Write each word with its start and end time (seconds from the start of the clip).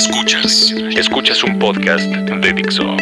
Escuchas. 0.00 0.72
Escuchas 0.96 1.44
un 1.44 1.58
podcast 1.58 2.06
de 2.06 2.52
Dixo. 2.54 2.96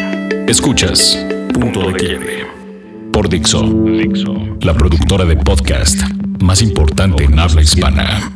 Escuchas 0.47 1.17
Punto 1.53 1.91
de 1.91 1.93
Quiebre. 1.93 2.45
Por 3.13 3.29
Dixo. 3.29 3.63
Dixo. 3.63 4.57
La 4.59 4.73
productora 4.73 5.23
de 5.23 5.37
podcast 5.37 5.97
más 6.41 6.61
importante 6.61 7.23
en 7.23 7.39
habla 7.39 7.61
hispana. 7.61 8.33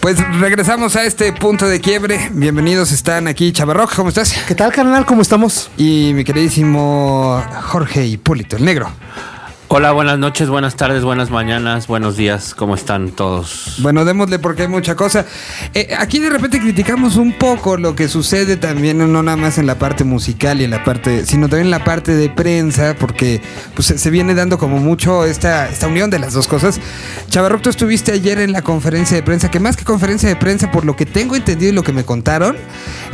Pues 0.00 0.16
regresamos 0.40 0.96
a 0.96 1.04
este 1.04 1.30
punto 1.34 1.68
de 1.68 1.82
quiebre. 1.82 2.30
Bienvenidos, 2.32 2.90
están 2.90 3.28
aquí 3.28 3.52
Chavarroc, 3.52 3.94
¿cómo 3.94 4.08
estás? 4.08 4.32
¿Qué 4.48 4.54
tal, 4.54 4.72
carnal? 4.72 5.04
¿Cómo 5.04 5.20
estamos? 5.20 5.70
Y 5.76 6.12
mi 6.14 6.24
queridísimo 6.24 7.44
Jorge 7.64 8.06
Hipólito, 8.06 8.56
el 8.56 8.64
negro. 8.64 8.90
Hola, 9.74 9.92
buenas 9.92 10.18
noches, 10.18 10.50
buenas 10.50 10.76
tardes, 10.76 11.02
buenas 11.02 11.30
mañanas, 11.30 11.86
buenos 11.86 12.14
días, 12.14 12.54
¿cómo 12.54 12.74
están 12.74 13.10
todos? 13.10 13.76
Bueno, 13.78 14.04
démosle 14.04 14.38
porque 14.38 14.62
hay 14.62 14.68
mucha 14.68 14.96
cosa. 14.96 15.24
Eh, 15.72 15.94
aquí 15.98 16.18
de 16.18 16.28
repente 16.28 16.60
criticamos 16.60 17.16
un 17.16 17.32
poco 17.38 17.78
lo 17.78 17.94
que 17.96 18.06
sucede 18.06 18.58
también, 18.58 18.98
no 18.98 19.22
nada 19.22 19.38
más 19.38 19.56
en 19.56 19.66
la 19.66 19.78
parte 19.78 20.04
musical 20.04 20.60
y 20.60 20.64
en 20.64 20.70
la 20.72 20.84
parte, 20.84 21.24
sino 21.24 21.48
también 21.48 21.68
en 21.68 21.70
la 21.70 21.84
parte 21.84 22.14
de 22.14 22.28
prensa, 22.28 22.94
porque 23.00 23.40
pues, 23.74 23.86
se- 23.98 24.10
viene 24.10 24.34
dando 24.34 24.58
como 24.58 24.76
mucho 24.76 25.24
esta, 25.24 25.66
esta 25.70 25.88
unión 25.88 26.10
de 26.10 26.18
las 26.18 26.34
dos 26.34 26.46
cosas. 26.48 26.78
Chavarroc, 27.30 27.62
tú 27.62 27.70
estuviste 27.70 28.12
ayer 28.12 28.40
en 28.40 28.52
la 28.52 28.60
conferencia 28.60 29.16
de 29.16 29.22
prensa, 29.22 29.50
que 29.50 29.58
más 29.58 29.78
que 29.78 29.84
conferencia 29.84 30.28
de 30.28 30.36
prensa, 30.36 30.70
por 30.70 30.84
lo 30.84 30.96
que 30.96 31.06
tengo 31.06 31.34
entendido 31.34 31.72
y 31.72 31.74
lo 31.74 31.82
que 31.82 31.94
me 31.94 32.04
contaron, 32.04 32.58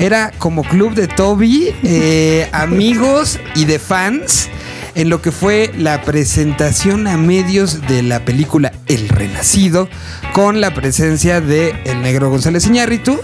era 0.00 0.32
como 0.38 0.64
club 0.64 0.94
de 0.94 1.06
Toby, 1.06 1.72
eh, 1.84 2.48
amigos 2.50 3.38
y 3.54 3.64
de 3.64 3.78
fans 3.78 4.48
en 4.98 5.10
lo 5.10 5.22
que 5.22 5.30
fue 5.30 5.70
la 5.78 6.02
presentación 6.02 7.06
a 7.06 7.16
medios 7.16 7.86
de 7.86 8.02
la 8.02 8.24
película 8.24 8.72
El 8.88 9.08
Renacido, 9.08 9.88
con 10.32 10.60
la 10.60 10.74
presencia 10.74 11.40
de 11.40 11.72
el 11.84 12.02
negro 12.02 12.30
González 12.30 12.66
Iñárritu, 12.66 13.16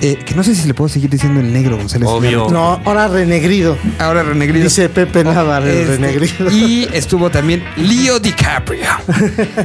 eh, 0.00 0.16
que 0.24 0.34
no 0.34 0.42
sé 0.42 0.54
si 0.54 0.66
le 0.66 0.74
puedo 0.74 0.88
seguir 0.88 1.10
diciendo 1.10 1.40
el 1.40 1.52
negro 1.52 1.76
González 1.76 2.08
Obvio. 2.08 2.48
No, 2.50 2.80
ahora 2.84 3.08
renegrido. 3.08 3.76
Ahora 3.98 4.22
renegrido. 4.22 4.64
Dice 4.64 4.88
Pepe 4.88 5.24
Navarro, 5.24 5.66
el 5.66 5.76
Este, 5.78 5.96
renegrido. 5.96 6.50
Y 6.50 6.88
estuvo 6.92 7.30
también 7.30 7.62
Leo 7.76 8.18
DiCaprio. 8.20 8.86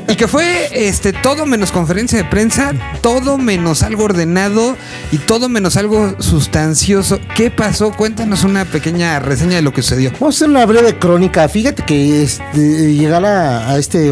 y 0.07 0.15
que 0.15 0.27
fue 0.27 0.69
este 0.87 1.13
todo 1.13 1.45
menos 1.45 1.71
conferencia 1.71 2.17
de 2.17 2.25
prensa, 2.25 2.73
todo 3.01 3.37
menos 3.37 3.83
algo 3.83 4.03
ordenado 4.05 4.75
y 5.11 5.17
todo 5.17 5.49
menos 5.49 5.75
algo 5.77 6.15
sustancioso. 6.19 7.19
¿Qué 7.35 7.51
pasó? 7.51 7.91
Cuéntanos 7.91 8.43
una 8.43 8.65
pequeña 8.65 9.19
reseña 9.19 9.55
de 9.57 9.61
lo 9.61 9.73
que 9.73 9.81
sucedió. 9.81 10.11
Vamos 10.19 10.35
a 10.35 10.37
hacer 10.37 10.49
una 10.49 10.65
breve 10.65 10.97
crónica. 10.97 11.47
Fíjate 11.49 11.83
que 11.83 12.23
este, 12.23 12.93
llegar 12.93 13.25
a, 13.25 13.71
a 13.71 13.77
este 13.77 14.11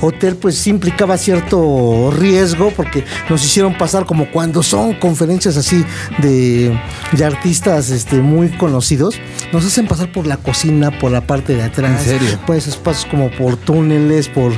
hotel 0.00 0.36
pues 0.36 0.56
sí 0.58 0.70
implicaba 0.70 1.16
cierto 1.18 2.12
riesgo 2.16 2.72
porque 2.76 3.04
nos 3.28 3.44
hicieron 3.44 3.76
pasar 3.76 4.04
como 4.06 4.30
cuando 4.30 4.62
son 4.62 4.94
conferencias 4.94 5.51
así 5.56 5.84
de, 6.18 6.78
de 7.12 7.24
artistas 7.24 7.90
este, 7.90 8.16
muy 8.16 8.48
conocidos. 8.50 9.16
Nos 9.52 9.64
hacen 9.66 9.86
pasar 9.86 10.10
por 10.12 10.26
la 10.26 10.36
cocina, 10.38 10.90
por 10.98 11.10
la 11.10 11.20
parte 11.26 11.54
de 11.54 11.62
atrás. 11.62 12.06
¿En 12.06 12.18
serio? 12.20 12.38
Pues 12.46 12.66
espacios 12.66 13.06
como 13.10 13.30
por 13.30 13.56
túneles, 13.56 14.28
por 14.28 14.52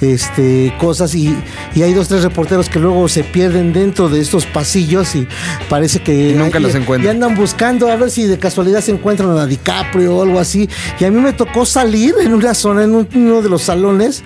este 0.00 0.72
cosas 0.78 1.14
y, 1.14 1.36
y 1.74 1.82
hay 1.82 1.92
dos, 1.94 2.08
tres 2.08 2.22
reporteros 2.22 2.68
que 2.68 2.78
luego 2.78 3.08
se 3.08 3.24
pierden 3.24 3.72
dentro 3.72 4.08
de 4.08 4.20
estos 4.20 4.46
pasillos 4.46 5.14
y 5.14 5.26
parece 5.68 6.00
que 6.00 6.30
Y 6.30 6.34
nunca 6.34 6.60
los 6.60 6.74
encuentran. 6.74 7.06
y 7.14 7.16
andan 7.16 7.34
buscando 7.36 7.90
a 7.90 7.96
ver 7.96 8.10
si 8.10 8.24
de 8.26 8.38
casualidad 8.38 8.80
se 8.80 8.92
encuentran 8.92 9.36
a 9.36 9.46
DiCaprio 9.46 10.16
o 10.16 10.22
algo 10.22 10.38
así. 10.38 10.68
Y 11.00 11.04
a 11.04 11.10
mí 11.10 11.20
me 11.20 11.32
tocó 11.32 11.66
salir 11.66 12.14
en 12.22 12.34
una 12.34 12.54
zona, 12.54 12.84
en 12.84 12.94
un- 12.94 13.08
uno 13.14 13.42
de 13.42 13.48
los 13.48 13.62
salones, 13.62 14.22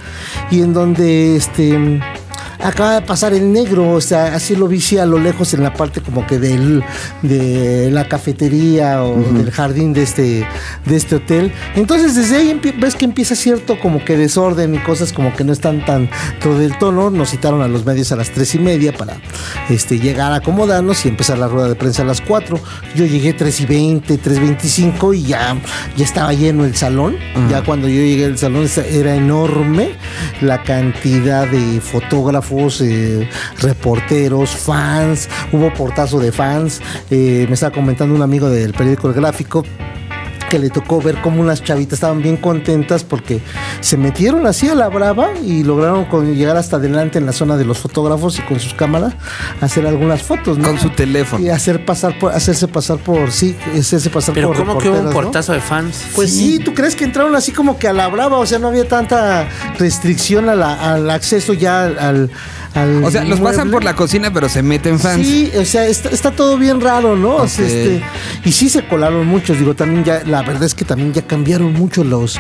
y 0.51 0.61
en 0.63 0.73
donde 0.73 1.37
este 1.37 2.01
acaba 2.63 3.01
de 3.01 3.03
pasar 3.03 3.33
el 3.33 3.53
negro, 3.53 3.91
o 3.91 4.01
sea, 4.01 4.35
así 4.35 4.57
lo 4.57 4.69
vi 4.69 4.81
sí, 4.81 4.99
a 4.99 5.07
lo 5.07 5.19
lejos 5.19 5.55
en 5.55 5.63
la 5.63 5.73
parte 5.73 6.01
como 6.01 6.27
que 6.27 6.39
del, 6.39 6.83
de 7.23 7.91
la 7.91 8.09
cafetería 8.09 9.03
o 9.03 9.17
del 9.17 9.51
jardín 9.51 9.93
de 9.93 10.03
este, 10.03 10.47
de 10.85 10.97
este 10.97 11.17
hotel. 11.17 11.53
Entonces 11.75 12.15
desde 12.15 12.37
ahí 12.37 12.61
ves 12.79 12.95
que 12.95 13.05
empieza 13.05 13.35
cierto 13.35 13.79
como 13.79 14.05
que 14.05 14.17
desorden 14.17 14.75
y 14.75 14.79
cosas 14.79 15.13
como 15.13 15.35
que 15.35 15.45
no 15.45 15.53
están 15.53 15.85
tan 15.85 16.11
todo 16.41 16.59
del 16.59 16.77
tono. 16.79 17.11
Nos 17.11 17.31
citaron 17.31 17.63
a 17.63 17.69
los 17.69 17.85
medios 17.85 18.13
a 18.13 18.17
las 18.17 18.31
tres 18.31 18.55
y 18.55 18.59
media 18.59 18.93
para 18.93 19.17
este, 19.69 19.99
llegar 19.99 20.33
a 20.33 20.37
acomodarnos 20.37 21.05
y 21.05 21.09
empezar 21.09 21.39
la 21.39 21.49
rueda 21.49 21.69
de 21.69 21.75
prensa 21.75 22.03
a 22.03 22.05
las 22.05 22.21
4. 22.21 22.59
Yo 22.95 23.07
llegué 23.07 23.33
3 23.33 23.61
y 23.61 23.67
20, 23.67 24.21
3.25 24.21 25.17
y 25.17 25.23
ya, 25.23 25.57
ya 25.97 26.05
estaba 26.05 26.33
lleno 26.33 26.65
el 26.65 26.77
salón. 26.77 27.17
Ya 27.49 27.63
cuando 27.63 27.89
yo 27.89 28.01
llegué 28.01 28.27
al 28.27 28.39
salón 28.39 28.69
era 28.91 29.15
enorme 29.15 29.93
la 30.41 30.63
cantidad 30.63 31.47
de 31.47 31.81
fotógrafos, 31.81 32.50
eh, 32.81 33.29
reporteros, 33.61 34.51
fans. 34.51 35.29
Hubo 35.53 35.73
portazo 35.73 36.19
de 36.19 36.33
fans. 36.33 36.81
Eh, 37.11 37.47
me 37.49 37.55
estaba 37.55 37.73
comentando 37.73 38.15
un 38.15 38.23
amigo 38.23 38.51
del 38.51 38.73
periódico 38.73 39.09
El 39.09 39.15
Gráfico 39.15 39.65
que 40.51 40.59
le 40.59 40.69
tocó 40.69 41.01
ver 41.01 41.17
cómo 41.23 41.41
unas 41.41 41.63
chavitas 41.65 41.95
estaban 41.95 42.21
bien 42.21 42.37
contentas 42.37 43.05
porque 43.05 43.41
se 43.81 43.97
metieron 43.97 44.47
así 44.47 44.69
a 44.69 44.75
la 44.75 44.89
brava 44.89 45.31
y 45.43 45.63
lograron 45.65 46.05
con- 46.05 46.35
llegar 46.35 46.57
hasta 46.59 46.77
adelante 46.77 47.19
en 47.19 47.25
la 47.25 47.33
zona 47.33 47.57
de 47.57 47.65
los 47.65 47.79
fotógrafos 47.79 48.39
y 48.39 48.43
con 48.43 48.61
sus 48.61 48.75
cámaras 48.75 49.15
hacer 49.63 49.87
algunas 49.87 50.23
fotos, 50.23 50.59
¿no? 50.59 50.69
Con 50.69 50.79
su 50.79 50.91
teléfono. 50.91 51.43
Y 51.43 51.49
hacer 51.49 51.85
pasar 51.87 52.19
por, 52.19 52.33
hacerse 52.35 52.69
pasar 52.69 52.99
por, 52.99 53.31
sí, 53.33 53.57
hacerse 53.79 54.11
pasar 54.11 54.35
Pero 54.35 54.49
por 54.49 54.57
¿cómo 54.59 54.79
que 54.79 54.91
hubo 54.91 54.99
un 55.01 55.11
portazo 55.13 55.53
de 55.53 55.61
fans? 55.61 56.05
Pues 56.15 56.31
sí. 56.33 56.59
¿tú 56.59 56.75
crees 56.75 56.95
que 56.97 57.05
entraron 57.05 57.35
así 57.37 57.53
como 57.53 57.79
que 57.79 57.89
a 57.89 57.93
la 57.93 58.09
brava? 58.09 58.37
O 58.39 58.45
sea, 58.47 58.59
no 58.59 58.69
había 58.69 58.87
tanta 58.89 59.49
restricción 59.79 60.49
a 60.49 60.55
la- 60.55 60.93
al 60.95 61.09
acceso 61.09 61.55
ya 61.55 61.85
al... 61.85 61.99
al 61.99 62.31
O 63.05 63.11
sea, 63.11 63.25
los 63.25 63.41
pasan 63.41 63.71
por 63.71 63.83
la 63.83 63.95
cocina, 63.97 64.33
pero 64.33 64.49
se 64.49 64.63
meten 64.63 64.99
fans. 65.01 65.27
Sí, 65.27 65.51
o 65.59 65.65
sea, 65.65 65.87
está, 65.87 66.09
está 66.11 66.31
todo 66.31 66.57
bien 66.57 66.81
raro, 66.81 67.17
¿no? 67.17 67.37
O 67.37 67.49
sea, 67.49 67.65
Ok. 67.65 67.71
este, 67.71 68.03
y 68.45 68.53
sí 68.53 68.69
se 68.71 68.87
colaron 68.87 69.27
muchos, 69.27 69.59
digo, 69.59 69.75
también 69.75 70.05
ya, 70.05 70.23
la 70.25 70.43
verdad 70.43 70.63
es 70.65 70.75
que 70.75 70.85
también 70.85 71.13
ya 71.13 71.23
cambiaron 71.23 71.73
mucho 71.73 72.05
los, 72.05 72.39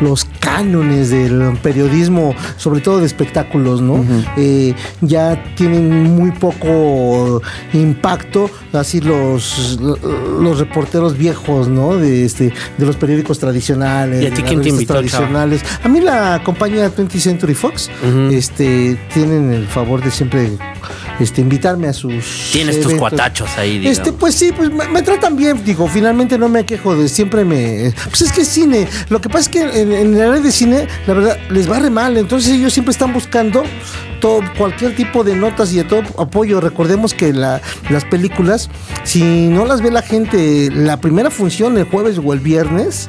los 0.00 0.26
cánones 0.40 1.10
del 1.10 1.56
periodismo, 1.62 2.34
sobre 2.56 2.80
todo 2.80 2.98
de 2.98 3.06
espectáculos, 3.06 3.80
¿no? 3.80 4.04
Eh, 4.36 4.74
ya 5.00 5.54
tienen 5.54 6.02
muy 6.14 6.32
poco 6.32 7.40
impacto, 7.72 8.50
así 8.72 9.00
los, 9.00 9.78
los 9.80 10.58
reporteros 10.58 11.16
viejos, 11.16 11.68
¿no? 11.68 11.96
De, 11.96 12.24
este, 12.24 12.52
de 12.78 12.86
los 12.86 12.96
periódicos 12.96 13.38
tradicionales. 13.38 14.22
¿Y 14.22 14.26
a 14.26 14.34
ti 14.34 14.42
quién 14.42 14.60
te 14.62 14.70
invitó, 14.70 14.94
chava? 14.94 15.00
tradicionales. 15.00 15.62
A 15.84 15.88
mí 15.88 16.00
la 16.00 16.42
compañía 16.44 16.90
20th 16.92 17.20
Century 17.20 17.54
Fox, 17.54 17.90
este, 18.32 18.98
tienen 19.12 19.52
el 19.52 19.66
favor 19.66 20.02
de 20.02 20.10
siempre 20.10 20.50
este, 21.20 21.42
invitarme 21.42 21.88
a 21.88 21.92
sus 21.92 22.50
Tienes 22.52 22.76
tus 22.76 22.86
eventos. 22.86 22.98
cuatachos 22.98 23.50
ahí, 23.58 23.78
digamos. 23.78 23.98
Este, 23.98 24.12
pues 24.12 24.34
sí, 24.34 24.52
pues 24.56 24.70
me, 24.72 24.88
me 24.88 25.02
tratan 25.02 25.36
bien, 25.36 25.62
digo, 25.64 25.86
finalmente 25.86 26.38
no 26.38 26.48
me 26.48 26.64
quejo 26.64 26.96
de 26.96 27.08
siempre 27.08 27.44
me. 27.44 27.92
Pues 28.08 28.22
es 28.22 28.32
que 28.32 28.40
es 28.42 28.48
cine. 28.48 28.88
Lo 29.10 29.20
que 29.20 29.28
pasa 29.28 29.40
es 29.40 29.48
que 29.50 29.80
en, 29.82 29.92
en 29.92 30.18
la 30.18 30.29
de 30.38 30.52
cine, 30.52 30.86
la 31.08 31.14
verdad, 31.14 31.36
les 31.50 31.68
va 31.68 31.80
re 31.80 31.90
mal. 31.90 32.16
Entonces 32.16 32.52
ellos 32.52 32.72
siempre 32.72 32.92
están 32.92 33.12
buscando 33.12 33.64
todo, 34.20 34.40
cualquier 34.58 34.94
tipo 34.94 35.24
de 35.24 35.34
notas 35.34 35.72
y 35.72 35.78
de 35.78 35.84
todo 35.84 36.02
apoyo. 36.18 36.60
Recordemos 36.60 37.14
que 37.14 37.32
la- 37.32 37.60
las 37.88 38.04
películas, 38.04 38.68
si 39.02 39.48
no 39.48 39.64
las 39.64 39.80
ve 39.80 39.90
la 39.90 40.02
gente 40.02 40.68
la 40.70 40.98
primera 41.00 41.30
función 41.30 41.76
el 41.78 41.84
jueves 41.84 42.20
o 42.22 42.32
el 42.34 42.40
viernes, 42.40 43.08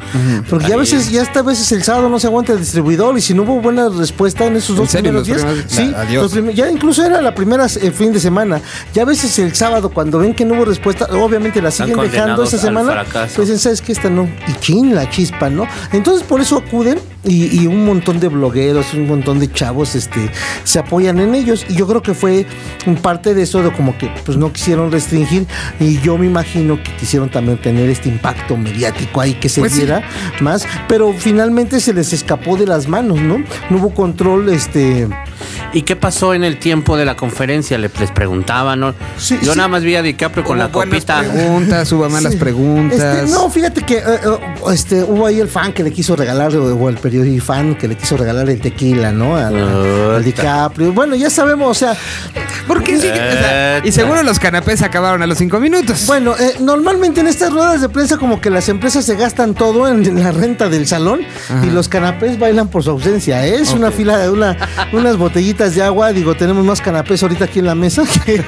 porque 0.49 0.69
ya 0.69 0.75
a 0.75 0.77
veces, 0.77 1.11
ya 1.11 1.21
hasta 1.21 1.41
a 1.41 1.43
veces 1.43 1.69
el 1.73 1.83
sábado 1.83 2.07
no 2.09 2.17
se 2.19 2.27
aguanta 2.27 2.53
el 2.53 2.59
distribuidor 2.59 3.17
y 3.17 3.21
si 3.21 3.33
no 3.33 3.43
hubo 3.43 3.59
buena 3.61 3.89
respuesta 3.89 4.45
en 4.45 4.55
esos 4.55 4.69
¿En 4.71 4.75
dos 4.77 4.89
serio? 4.89 5.11
primeros 5.11 5.27
Los 5.27 5.37
días, 5.37 5.41
primeros- 5.67 5.71
sí, 5.71 5.91
la- 6.15 6.21
los 6.21 6.31
prim- 6.31 6.49
ya 6.51 6.71
incluso 6.71 7.03
era 7.05 7.21
la 7.21 7.35
primera 7.35 7.65
eh, 7.65 7.91
fin 7.91 8.13
de 8.13 8.19
semana. 8.21 8.61
Ya 8.93 9.01
a 9.01 9.05
veces 9.05 9.37
el 9.39 9.53
sábado, 9.53 9.89
cuando 9.89 10.17
ven 10.19 10.33
que 10.33 10.45
no 10.45 10.55
hubo 10.55 10.63
respuesta, 10.65 11.07
obviamente 11.11 11.61
la 11.61 11.71
siguen 11.71 11.97
dejando 11.99 12.43
esa 12.43 12.57
semana. 12.57 13.03
Pues 13.35 13.47
dicen, 13.49 13.59
¿sabes 13.59 13.81
qué? 13.81 13.91
Esta 13.91 14.09
no. 14.09 14.29
Y 14.47 14.53
chin, 14.61 14.95
la 14.95 15.09
chispa, 15.09 15.49
¿no? 15.49 15.67
Entonces 15.91 16.23
por 16.23 16.39
eso 16.39 16.57
acuden 16.57 16.99
y, 17.23 17.61
y 17.61 17.67
un 17.67 17.85
montón 17.85 18.19
de 18.19 18.27
blogueros, 18.29 18.93
un 18.93 19.07
montón 19.07 19.39
de 19.39 19.51
chavos 19.51 19.95
este, 19.95 20.29
se 20.63 20.79
apoyan 20.79 21.19
en 21.19 21.35
ellos. 21.35 21.65
Y 21.69 21.75
yo 21.75 21.87
creo 21.87 22.01
que 22.01 22.13
fue 22.13 22.45
un 22.87 22.95
parte 22.95 23.33
de 23.33 23.43
eso, 23.43 23.61
de 23.61 23.71
como 23.71 23.97
que 23.97 24.11
pues 24.25 24.37
no 24.37 24.51
quisieron 24.51 24.91
restringir. 24.91 25.45
Y 25.79 25.99
yo 25.99 26.17
me 26.17 26.25
imagino 26.25 26.81
que 26.83 26.95
quisieron 26.95 27.29
también 27.29 27.59
tener 27.59 27.89
este 27.89 28.09
impacto 28.09 28.57
mediático 28.57 29.21
ahí 29.21 29.33
que 29.35 29.49
se 29.49 29.61
Pues 29.61 29.73
sí. 29.73 29.79
viera 29.79 30.03
más. 30.41 30.65
Pero 30.87 31.13
finalmente 31.17 31.79
se 31.79 31.93
les 31.93 32.11
escapó 32.13 32.57
de 32.57 32.65
las 32.65 32.87
manos, 32.87 33.19
¿no? 33.21 33.37
No 33.69 33.77
hubo 33.77 33.93
control, 33.93 34.49
este. 34.49 35.07
¿Y 35.73 35.83
qué 35.83 35.95
pasó 35.95 36.33
en 36.33 36.43
el 36.43 36.57
tiempo 36.57 36.97
de 36.97 37.05
la 37.05 37.15
conferencia? 37.15 37.77
Le- 37.77 37.89
Les 37.99 38.11
preguntaban, 38.11 38.79
¿no? 38.79 38.93
Sí, 39.17 39.37
Yo 39.43 39.51
sí. 39.51 39.57
nada 39.57 39.67
más 39.69 39.83
vi 39.83 39.95
a 39.95 40.01
DiCaprio 40.01 40.43
con 40.43 40.57
la 40.57 40.71
copita. 40.71 41.19
preguntas, 41.19 41.91
hubo 41.91 42.09
malas 42.09 42.33
Sí. 42.33 42.39
preguntas. 42.39 42.99
Este, 42.99 43.31
no, 43.31 43.49
fíjate 43.49 43.81
que 43.83 43.97
eh, 43.97 44.01
eh, 44.05 44.37
este, 44.73 45.03
hubo 45.03 45.25
ahí 45.27 45.39
el 45.39 45.47
fan 45.47 45.71
que 45.73 45.83
le 45.83 45.91
quiso 45.91 46.15
regalar, 46.15 46.55
o 46.55 46.75
o 46.75 46.89
el 46.89 46.95
periódico 47.11 47.43
fan 47.45 47.75
que 47.75 47.89
le 47.89 47.95
quiso 47.97 48.15
regalar 48.15 48.49
el 48.49 48.61
tequila, 48.61 49.11
¿no? 49.11 49.35
Al, 49.35 49.55
al 49.57 49.73
Puta. 49.73 50.19
DiCaprio. 50.19 50.93
Bueno, 50.93 51.15
ya 51.15 51.29
sabemos, 51.29 51.69
o 51.69 51.73
sea, 51.73 51.97
¿Por 52.67 52.83
qué 52.83 52.97
sigue? 52.97 53.11
o 53.11 53.13
sea, 53.13 53.81
Y 53.83 53.91
seguro 53.91 54.23
los 54.23 54.39
canapés 54.39 54.81
acabaron 54.81 55.21
a 55.21 55.27
los 55.27 55.37
cinco 55.37 55.59
minutos. 55.59 56.05
Bueno, 56.07 56.35
eh, 56.39 56.55
normalmente 56.61 57.19
en 57.19 57.27
estas 57.27 57.51
ruedas 57.51 57.81
de 57.81 57.89
prensa 57.89 58.17
como 58.17 58.39
que 58.39 58.49
las 58.49 58.69
empresas 58.69 59.03
se 59.03 59.15
gastan 59.15 59.53
todo 59.55 59.89
en 59.89 60.23
la 60.23 60.31
renta 60.31 60.69
del 60.69 60.87
salón 60.87 61.21
y 61.63 61.69
los 61.69 61.89
canapés 61.89 62.39
bailan 62.39 62.69
por 62.69 62.83
su 62.83 62.91
ausencia. 62.91 63.45
¿eh? 63.45 63.55
Es 63.55 63.73
una 63.73 63.91
fila 63.91 64.17
de 64.17 64.29
una, 64.29 64.57
unas 64.93 65.17
botellitas 65.17 65.75
de 65.75 65.83
agua. 65.83 66.13
Digo, 66.13 66.35
tenemos 66.35 66.63
más 66.63 66.79
canapés 66.79 67.21
ahorita 67.23 67.45
aquí 67.45 67.59
en 67.59 67.65
la 67.65 67.75
mesa 67.75 68.03
que, 68.25 68.41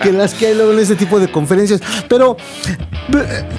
que 0.00 0.12
las 0.12 0.34
que 0.34 0.48
hay 0.48 0.54
luego 0.54 0.72
en 0.72 0.78
este 0.78 0.94
tipo 0.94 1.18
de 1.18 1.30
conferencias. 1.30 1.80
Pero 2.08 2.36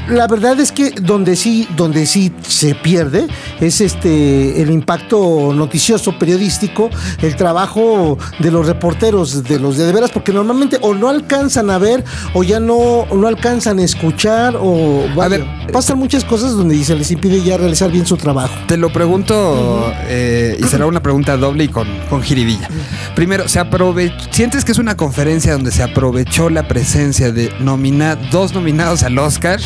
la 0.10 0.28
verdad 0.28 0.60
es 0.60 0.72
que 0.72 0.92
donde 0.92 1.36
sí, 1.36 1.68
donde 1.76 2.06
sí 2.06 2.32
se 2.48 2.76
pierde 2.76 3.28
es 3.60 3.82
este 3.82 4.62
el 4.62 4.72
impacto 4.72 5.54
noticioso, 5.54 6.18
periodístico, 6.18 6.90
el 7.22 7.36
trabajo 7.36 8.18
de 8.40 8.52
los 8.52 8.68
reporteros, 8.68 9.44
de 9.44 9.60
los 9.60 9.78
de, 9.78 9.86
de 9.86 9.94
veras, 9.94 10.12
porque 10.12 10.32
normalmente 10.32 10.78
o 10.82 10.94
no 10.94 11.10
alcanzan 11.10 11.70
a 11.70 11.78
ver 11.78 12.04
o 12.34 12.44
ya 12.44 12.60
no, 12.60 13.06
no 13.14 13.28
alcanzan 13.28 13.80
a 13.80 13.84
escuchar 13.84 14.56
o 14.60 15.06
vaya, 15.16 15.30
ver, 15.30 15.48
pasan 15.72 15.98
muchas 15.98 16.24
cosas 16.24 16.52
donde 16.52 16.84
se 16.84 16.96
les 16.96 17.12
impide 17.12 17.42
ya 17.42 17.58
realizar 17.58 17.92
bien 17.92 18.06
su 18.06 18.18
trabajo. 18.18 18.54
Te 18.68 18.78
lo 18.78 18.92
pregunto 18.92 19.92
eh, 20.08 20.58
y 20.60 20.64
será 20.66 20.86
una 20.86 21.02
pregunta 21.02 21.38
doble 21.38 21.66
y 21.66 21.68
con, 21.68 21.88
con 22.10 22.22
jiribilla. 22.22 22.70
Primero, 23.16 23.48
¿se 23.48 23.60
aprove 23.60 24.14
¿sientes 24.32 24.66
que 24.66 24.72
es 24.72 24.78
una 24.78 24.98
conferencia 24.98 25.54
donde 25.54 25.72
se 25.72 25.84
aprovechó 25.84 26.50
la 26.50 26.68
presencia 26.68 27.32
de 27.32 27.54
nomina 27.60 28.16
dos 28.16 28.54
nominados 28.54 29.04
al 29.04 29.18
Oscar? 29.34 29.60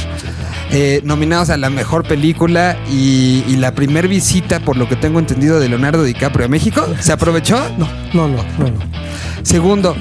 eh, 0.72 1.02
nominados 1.04 1.50
a 1.50 1.58
la 1.58 1.70
mejor 1.70 2.08
película 2.08 2.78
y, 2.90 3.44
y 3.48 3.56
la 3.58 3.74
primer 3.74 4.08
visita, 4.08 4.60
por 4.60 4.78
lo 4.78 4.88
que 4.88 4.96
tengo 4.96 5.20
entendido, 5.20 5.60
de 5.60 5.70
Leonardo 5.70 6.04
DiCaprio 6.04 6.46
a 6.46 6.50
México. 6.50 6.86
¿Se 7.00 7.12
aprovechó? 7.14 7.58
No, 7.78 7.88
no, 8.14 8.28
no, 8.28 8.44
no, 8.58 8.70
no. 8.72 8.80
Segundo, 9.44 9.96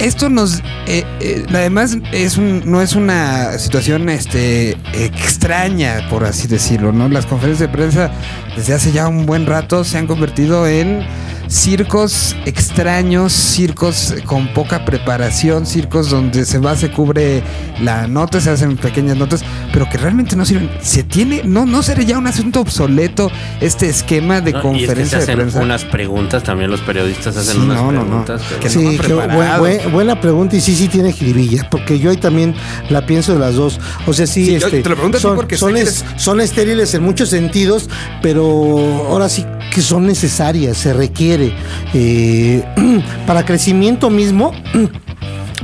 esto 0.00 0.28
nos. 0.28 0.60
eh, 0.86 1.04
eh, 1.20 1.44
además, 1.50 1.98
es 2.12 2.36
un, 2.38 2.62
no 2.64 2.80
es 2.80 2.94
una 2.94 3.58
situación 3.58 4.08
este, 4.08 4.76
extraña, 4.94 6.06
por 6.08 6.24
así 6.24 6.48
decirlo, 6.48 6.92
¿no? 6.92 7.08
Las 7.08 7.26
conferencias 7.26 7.70
de 7.70 7.76
prensa 7.76 8.10
desde 8.56 8.74
hace 8.74 8.92
ya 8.92 9.08
un 9.08 9.26
buen 9.26 9.46
rato 9.46 9.84
se 9.84 9.98
han 9.98 10.06
convertido 10.06 10.66
en 10.66 11.06
circos 11.48 12.34
extraños, 12.46 13.32
circos 13.32 14.14
con 14.24 14.48
poca 14.52 14.84
preparación, 14.84 15.66
circos 15.66 16.10
donde 16.10 16.44
se 16.44 16.58
va, 16.58 16.74
se 16.76 16.90
cubre 16.90 17.42
la 17.80 18.06
nota, 18.06 18.40
se 18.40 18.50
hacen 18.50 18.76
pequeñas 18.76 19.16
notas, 19.16 19.44
pero 19.72 19.88
que 19.88 19.98
realmente 19.98 20.36
no 20.36 20.44
sirven. 20.44 20.70
Se 20.82 21.02
tiene, 21.02 21.42
no, 21.44 21.66
no 21.66 21.82
sería 21.82 22.04
ya 22.04 22.18
un 22.18 22.26
asunto 22.26 22.60
obsoleto 22.60 23.30
este 23.60 23.88
esquema 23.88 24.40
de 24.40 24.52
¿no? 24.52 24.58
Y 24.58 24.60
es 24.60 24.62
que 24.62 24.62
se 24.62 24.86
conferencia 24.86 25.18
de 25.18 25.24
hacen 25.24 25.36
prensa. 25.36 25.60
unas 25.60 25.84
preguntas, 25.84 26.42
también 26.42 26.70
los 26.70 26.80
periodistas 26.80 27.36
hacen 27.36 27.54
Sí, 27.56 27.60
unas 27.60 27.76
no, 27.76 27.92
no, 27.92 28.04
no. 28.04 28.24
preguntas. 28.24 28.42
Que 28.60 28.64
no 28.66 28.70
Sí, 28.70 28.86
han 28.86 28.92
qué 28.96 28.98
preparado. 29.02 29.38
buen- 29.62 29.78
buen- 29.78 29.92
buena 29.92 30.20
pregunta 30.20 30.56
y 30.56 30.60
sí, 30.60 30.74
sí 30.74 30.88
tiene 30.88 31.12
jiribilla, 31.12 31.68
porque 31.70 31.98
yo 31.98 32.10
ahí 32.10 32.16
también 32.16 32.54
la 32.90 33.06
pienso 33.06 33.32
de 33.32 33.38
las 33.38 33.54
dos. 33.54 33.78
O 34.06 34.12
sea, 34.12 34.26
sí, 34.26 34.44
Sí, 34.46 34.50
yo 34.58 34.66
este, 34.66 34.82
te 34.82 34.88
lo 34.88 34.94
pregunto 34.96 35.18
son, 35.18 35.36
porque 35.36 35.56
son, 35.56 35.76
es- 35.76 36.04
son 36.16 36.40
estériles 36.40 36.94
en 36.94 37.02
muchos 37.02 37.28
sentidos, 37.28 37.88
pero 38.22 39.06
ahora 39.08 39.28
sí 39.28 39.44
que 39.74 39.82
son 39.82 40.06
necesarias, 40.06 40.76
se 40.76 40.92
requiere 40.92 41.52
eh, 41.94 42.62
para 43.26 43.44
crecimiento 43.44 44.08
mismo. 44.08 44.52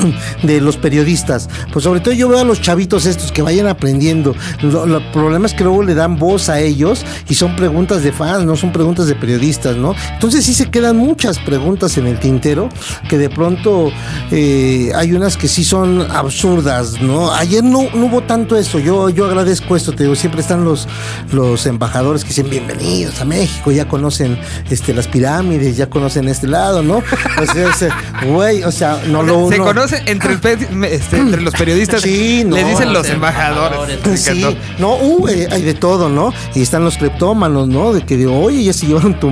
de 0.42 0.60
los 0.60 0.76
periodistas. 0.76 1.48
Pues 1.72 1.84
sobre 1.84 2.00
todo 2.00 2.14
yo 2.14 2.28
veo 2.28 2.40
a 2.40 2.44
los 2.44 2.60
chavitos 2.60 3.06
estos 3.06 3.32
que 3.32 3.42
vayan 3.42 3.66
aprendiendo. 3.66 4.34
Lo, 4.62 4.86
lo- 4.86 4.98
el 4.98 5.10
problema 5.12 5.46
es 5.46 5.54
que 5.54 5.64
luego 5.64 5.82
le 5.82 5.94
dan 5.94 6.18
voz 6.18 6.48
a 6.48 6.60
ellos 6.60 7.04
y 7.28 7.34
son 7.34 7.56
preguntas 7.56 8.02
de 8.02 8.12
fans, 8.12 8.44
no 8.44 8.56
son 8.56 8.72
preguntas 8.72 9.06
de 9.06 9.14
periodistas, 9.14 9.76
¿no? 9.76 9.94
Entonces 10.12 10.44
sí 10.44 10.54
se 10.54 10.70
quedan 10.70 10.96
muchas 10.96 11.38
preguntas 11.38 11.96
en 11.98 12.06
el 12.06 12.18
tintero 12.18 12.68
que 13.08 13.18
de 13.18 13.30
pronto 13.30 13.90
eh, 14.30 14.92
hay 14.94 15.12
unas 15.12 15.36
que 15.36 15.48
sí 15.48 15.64
son 15.64 16.06
absurdas, 16.10 17.00
¿no? 17.00 17.32
Ayer 17.32 17.62
no, 17.64 17.88
no 17.94 18.06
hubo 18.06 18.22
tanto 18.22 18.56
eso. 18.56 18.78
Yo, 18.78 19.08
yo 19.10 19.26
agradezco 19.26 19.76
esto, 19.76 19.92
te 19.92 20.04
digo, 20.04 20.14
siempre 20.14 20.40
están 20.40 20.64
los, 20.64 20.86
los 21.32 21.66
embajadores 21.66 22.22
que 22.22 22.28
dicen 22.28 22.48
bienvenidos 22.50 23.20
a 23.20 23.24
México, 23.24 23.70
ya 23.72 23.86
conocen 23.88 24.38
este, 24.70 24.94
las 24.94 25.06
pirámides, 25.08 25.76
ya 25.76 25.88
conocen 25.88 26.28
este 26.28 26.46
lado, 26.46 26.82
¿no? 26.82 26.98
O 26.98 27.46
sea, 27.52 27.68
o 27.68 27.72
sea, 27.72 27.96
güey, 28.28 28.62
o 28.62 28.72
sea, 28.72 29.00
no 29.08 29.22
lo 29.22 29.48
se 29.50 29.58
no- 29.58 29.64
entre, 30.06 30.32
el 30.34 30.84
este, 30.84 31.16
entre 31.18 31.40
los 31.42 31.54
periodistas. 31.54 32.02
Sí, 32.02 32.44
no, 32.46 32.56
les 32.56 32.66
dicen 32.68 32.92
los 32.92 33.08
embajadores. 33.08 33.90
embajadores. 33.90 34.06
Me 34.06 34.16
Sí, 34.16 34.56
no, 34.78 34.94
uh, 34.96 35.28
eh, 35.28 35.48
hay 35.50 35.62
de 35.62 35.74
todo, 35.74 36.08
¿no? 36.08 36.32
Y 36.54 36.62
están 36.62 36.84
los 36.84 36.96
cleptómanos, 36.96 37.68
¿no? 37.68 37.92
De 37.92 38.02
que 38.02 38.16
digo, 38.16 38.38
oye, 38.40 38.62
ya 38.64 38.72
se 38.72 38.86
llevaron 38.86 39.18
tu 39.18 39.30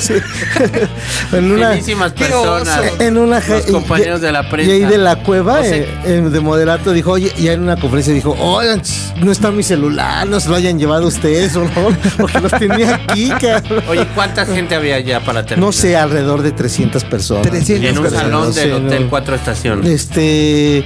se- 0.00 0.22
en 1.32 1.52
una, 1.52 1.70
personas. 2.12 2.78
oso. 2.78 3.02
en 3.02 3.16
una 3.18 3.40
Los 3.40 3.68
y- 3.68 3.72
compañeros 3.72 4.20
y- 4.20 4.22
de 4.22 4.32
la 4.32 4.40
Y 4.42 4.50
prensa. 4.50 4.72
ahí 4.72 4.84
de 4.84 4.98
la 4.98 5.16
cueva, 5.22 5.60
O 5.60 5.62
sea- 5.62 5.76
eh, 5.76 5.88
eh, 6.04 6.20
de 6.30 6.40
moderato, 6.40 6.92
dijo, 6.92 7.12
oye, 7.12 7.32
ya 7.38 7.52
en 7.52 7.62
una 7.62 7.76
conferencia 7.76 8.12
dijo, 8.14 8.36
oigan, 8.38 8.82
no 9.16 9.32
está 9.32 9.50
mi 9.50 9.62
celular, 9.62 10.26
no 10.28 10.40
se 10.40 10.48
lo 10.48 10.56
hayan 10.56 10.78
llevado 10.78 11.06
ustedes, 11.06 11.54
o 11.56 11.64
no, 11.64 11.70
porque 12.18 12.40
los 12.40 12.52
tenía 12.52 12.94
aquí, 12.94 13.28
cabrón. 13.40 13.82
Oye, 13.88 14.06
¿cuánta 14.14 14.46
gente 14.46 14.74
había 14.74 15.00
ya 15.00 15.20
para 15.20 15.44
terminar? 15.44 15.66
No 15.66 15.72
sé, 15.72 15.96
alrededor 15.96 16.42
de 16.42 16.52
300 16.52 17.04
personas. 17.04 17.42
300 17.48 17.84
Y 17.84 17.86
en 17.88 17.96
un 17.98 18.02
personas, 18.04 18.24
salón 18.24 18.46
no 18.48 18.52
sé, 18.52 18.60
del 18.60 18.72
Hotel 18.86 19.02
no. 19.04 19.10
Cuatro 19.10 19.34
Estaciones. 19.34 19.67
Este, 19.84 20.84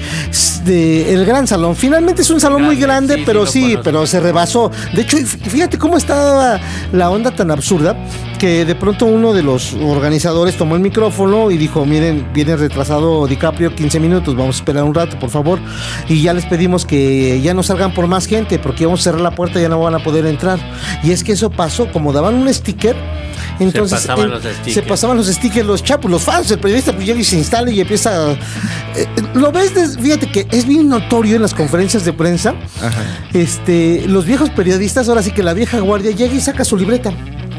de- 0.65 1.15
el 1.15 1.25
gran 1.25 1.47
salón. 1.47 1.75
Finalmente 1.77 2.23
es 2.23 2.31
un 2.31 2.41
salón 2.41 2.63
muy 2.65 2.77
Grande, 2.77 2.87
grande, 2.87 3.15
sí, 3.15 3.21
sí, 3.21 3.27
pero 3.27 3.47
sí, 3.47 3.79
pero 3.83 4.07
se 4.07 4.21
rebasó. 4.21 4.71
De 4.95 5.03
hecho, 5.03 5.17
fí- 5.19 5.39
fíjate 5.41 5.79
cómo 5.79 5.97
estaba 5.97 6.61
la 6.93 7.11
onda 7.11 7.31
tan 7.33 7.51
absurda 7.51 7.97
que 8.39 8.65
de 8.65 8.75
pronto 8.75 9.07
uno 9.07 9.33
de 9.33 9.43
los 9.43 9.75
organizadores 9.75 10.57
tomó 10.57 10.75
el 10.75 10.81
micrófono 10.81 11.51
y 11.51 11.57
dijo, 11.57 11.85
miren, 11.87 12.27
viene 12.35 12.57
retrasado 12.57 13.27
DiCaprio 13.27 13.75
15 13.75 14.01
minutos, 14.01 14.35
vamos 14.37 14.57
a 14.57 14.59
esperar 14.59 14.85
un 14.85 14.95
rato, 14.95 15.19
por 15.19 15.31
favor. 15.31 15.59
Y 16.09 16.23
ya 16.23 16.33
les 16.35 16.45
pedimos 16.47 16.85
que 16.85 17.41
ya 17.41 17.55
no 17.55 17.63
salgan 17.63 17.93
por 17.95 18.07
más 18.09 18.27
gente, 18.27 18.59
porque 18.59 18.85
vamos 18.87 19.01
a 19.01 19.05
cerrar 19.05 19.21
la 19.21 19.31
puerta 19.33 19.59
y 19.59 19.63
ya 19.63 19.69
no 19.69 19.79
van 19.81 19.95
a 19.95 20.01
poder 20.01 20.27
entrar. 20.27 20.59
Y 21.05 21.13
es 21.13 21.23
que 21.23 21.33
eso 21.33 21.51
pasó, 21.51 21.91
como 21.93 22.13
daban 22.13 22.35
un 22.35 22.53
sticker. 22.53 22.97
Entonces, 23.61 24.01
pasaban 24.01 24.25
en- 24.27 24.31
los 24.33 24.43
stickers. 24.43 24.75
se 24.75 24.83
pasaban 24.83 25.17
los 25.17 25.27
stickers, 25.27 25.67
los 25.67 25.83
chapos, 25.83 26.11
los 26.11 26.23
fans, 26.23 26.51
el 26.51 26.59
periodista 26.59 26.93
pues 26.93 27.07
llega 27.07 27.21
y 27.21 27.25
se 27.25 27.37
instala 27.37 27.71
y 27.71 27.81
empieza. 27.81 28.31
a- 28.31 28.33
eh, 28.33 29.07
lo 29.35 29.51
ves, 29.53 29.73
fíjate 30.01 30.31
que 30.31 30.47
es 30.51 30.67
bien 30.67 30.89
notorio 30.89 31.37
en 31.37 31.43
las 31.43 31.55
conferencias 31.55 32.05
de 32.05 32.13
prensa. 32.13 32.55
Este, 33.33 34.05
los 34.07 34.27
viejos 34.27 34.51
periodistas, 34.51 35.09
ahora 35.09 35.23
sí 35.23 35.31
que 35.33 35.43
la 35.43 35.55
vieja 35.55 35.79
guardia 35.81 36.11
llega 36.11 36.35
y 36.35 36.41
saca 36.41 36.65
su 36.65 36.77
libreta. 36.77 37.13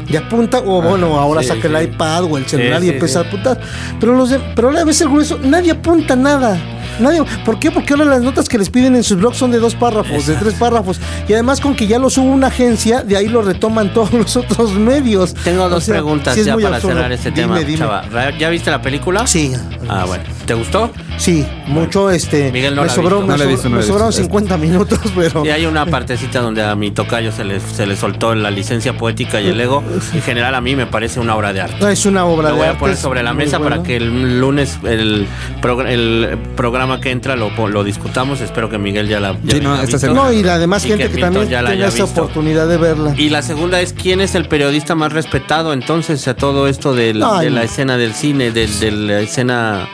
Y 0.06 0.16
apunta, 0.16 0.58
o 0.58 0.82
bueno, 0.82 1.18
ahora 1.18 1.40
sí, 1.42 1.48
saca 1.48 1.66
el 1.66 1.82
iPad 1.88 2.24
o 2.24 2.36
el 2.36 2.46
celular 2.46 2.80
Sí, 2.80 2.86
y 2.86 2.90
empieza 2.90 3.20
a 3.20 3.22
apuntar. 3.22 3.58
Pero 3.98 4.14
los 4.14 4.28
de, 4.30 4.38
pero 4.54 4.68
a 4.68 4.84
veces 4.84 5.02
el 5.02 5.08
grueso, 5.08 5.38
nadie 5.42 5.70
apunta 5.72 6.14
nada. 6.14 6.58
Nadie, 7.00 7.22
¿Por 7.44 7.58
qué? 7.58 7.70
Porque 7.70 7.92
ahora 7.94 8.04
las 8.06 8.22
notas 8.22 8.48
que 8.48 8.58
les 8.58 8.70
piden 8.70 8.94
en 8.96 9.02
sus 9.02 9.18
blogs 9.18 9.36
son 9.36 9.50
de 9.50 9.58
dos 9.58 9.74
párrafos, 9.74 10.26
de 10.26 10.34
tres 10.36 10.54
párrafos. 10.54 11.00
Y 11.28 11.32
además 11.32 11.60
con 11.60 11.74
que 11.74 11.86
ya 11.86 11.98
lo 11.98 12.10
sube 12.10 12.26
una 12.28 12.48
agencia, 12.48 13.02
de 13.02 13.16
ahí 13.16 13.28
lo 13.28 13.42
retoman 13.42 13.92
todos 13.92 14.12
los 14.12 14.36
otros 14.36 14.72
medios. 14.74 15.34
Tengo 15.34 15.64
O 15.64 15.68
dos 15.68 15.84
sea, 15.84 15.94
preguntas 15.94 16.34
sí 16.34 16.40
es 16.40 16.46
ya 16.46 16.54
para 16.56 16.76
absurdo. 16.76 16.94
cerrar 16.96 17.12
este 17.12 17.30
Dime, 17.30 17.42
tema, 17.42 17.58
dime. 17.60 17.78
chava. 17.78 18.04
¿Ya 18.38 18.48
viste 18.50 18.70
la 18.70 18.80
película? 18.82 19.26
Sí. 19.26 19.52
Ah, 19.88 20.04
bueno. 20.06 20.24
¿Te 20.46 20.54
gustó? 20.54 20.90
Sí, 21.16 21.46
mucho 21.66 22.10
este. 22.10 22.50
Miguel 22.52 22.74
no 22.74 22.82
me 22.82 22.86
la 22.88 22.92
ha 22.92 22.96
sobró, 22.96 23.20
visto. 23.20 23.26
me 23.26 23.32
No 23.32 23.36
la 23.36 23.44
he 23.44 23.46
sobró- 23.46 23.50
visto, 23.54 23.68
no 23.70 23.76
me 23.76 23.82
sobraron 23.82 24.08
visto. 24.08 24.22
50 24.24 24.56
minutos, 24.58 24.98
pero. 25.14 25.44
Y 25.44 25.48
hay 25.50 25.64
una 25.66 25.86
partecita 25.86 26.40
donde 26.40 26.62
a 26.62 26.74
mi 26.74 26.90
tocayo 26.90 27.32
se 27.32 27.44
le, 27.44 27.60
se 27.60 27.86
le 27.86 27.96
soltó 27.96 28.34
la 28.34 28.50
licencia 28.50 28.96
poética 28.96 29.40
y 29.40 29.48
el 29.48 29.60
ego. 29.60 29.82
En 30.12 30.22
general, 30.22 30.54
a 30.54 30.60
mí 30.60 30.76
me 30.76 30.86
parece 30.86 31.20
una 31.20 31.34
obra 31.34 31.52
de 31.52 31.60
arte. 31.62 31.76
No, 31.80 31.88
es 31.88 32.04
una 32.06 32.24
obra 32.26 32.48
Lo 32.50 32.54
de 32.54 32.58
voy 32.58 32.66
a 32.66 32.70
arte, 32.70 32.80
poner 32.80 32.96
sobre 32.96 33.22
la 33.22 33.32
mesa 33.32 33.58
para 33.58 33.82
que 33.82 33.96
el 33.96 34.38
lunes 34.40 34.78
el, 34.84 35.26
progr- 35.62 35.88
el 35.88 36.36
programa 36.56 36.83
que 37.00 37.10
entra 37.10 37.36
lo, 37.36 37.50
lo 37.68 37.84
discutamos. 37.84 38.40
Espero 38.40 38.68
que 38.70 38.78
Miguel 38.78 39.08
ya 39.08 39.20
la 39.20 39.32
ya 39.42 39.54
Sí, 39.54 39.60
no, 39.60 39.70
la 39.70 39.74
haya 39.74 39.82
esta 39.84 39.96
visto. 39.96 39.98
semana. 40.00 40.22
No, 40.28 40.32
y 40.32 40.42
la 40.42 40.58
demás 40.58 40.84
Y 40.84 40.88
gente 40.88 41.10
que 41.10 41.18
también 41.18 41.48
ya 41.48 41.62
la 41.62 41.70
tenga 41.70 41.86
esa 41.88 42.04
visto. 42.04 42.22
oportunidad 42.22 42.68
de 42.68 42.76
verla. 42.76 43.14
Y 43.16 43.28
la 43.30 43.42
segunda 43.42 43.80
es 43.80 43.92
quién 43.92 44.20
es 44.20 44.34
el 44.34 44.46
periodista 44.48 44.94
más 44.94 45.12
respetado 45.12 45.72
entonces 45.72 46.26
a 46.28 46.34
todo 46.34 46.68
esto 46.68 46.94
del- 46.94 47.20
de 47.40 47.50
la 47.50 47.62
escena 47.62 47.96
del 47.96 48.14
cine, 48.14 48.50
del- 48.50 48.78
de, 48.80 48.90
la 48.92 49.20
escena 49.20 49.88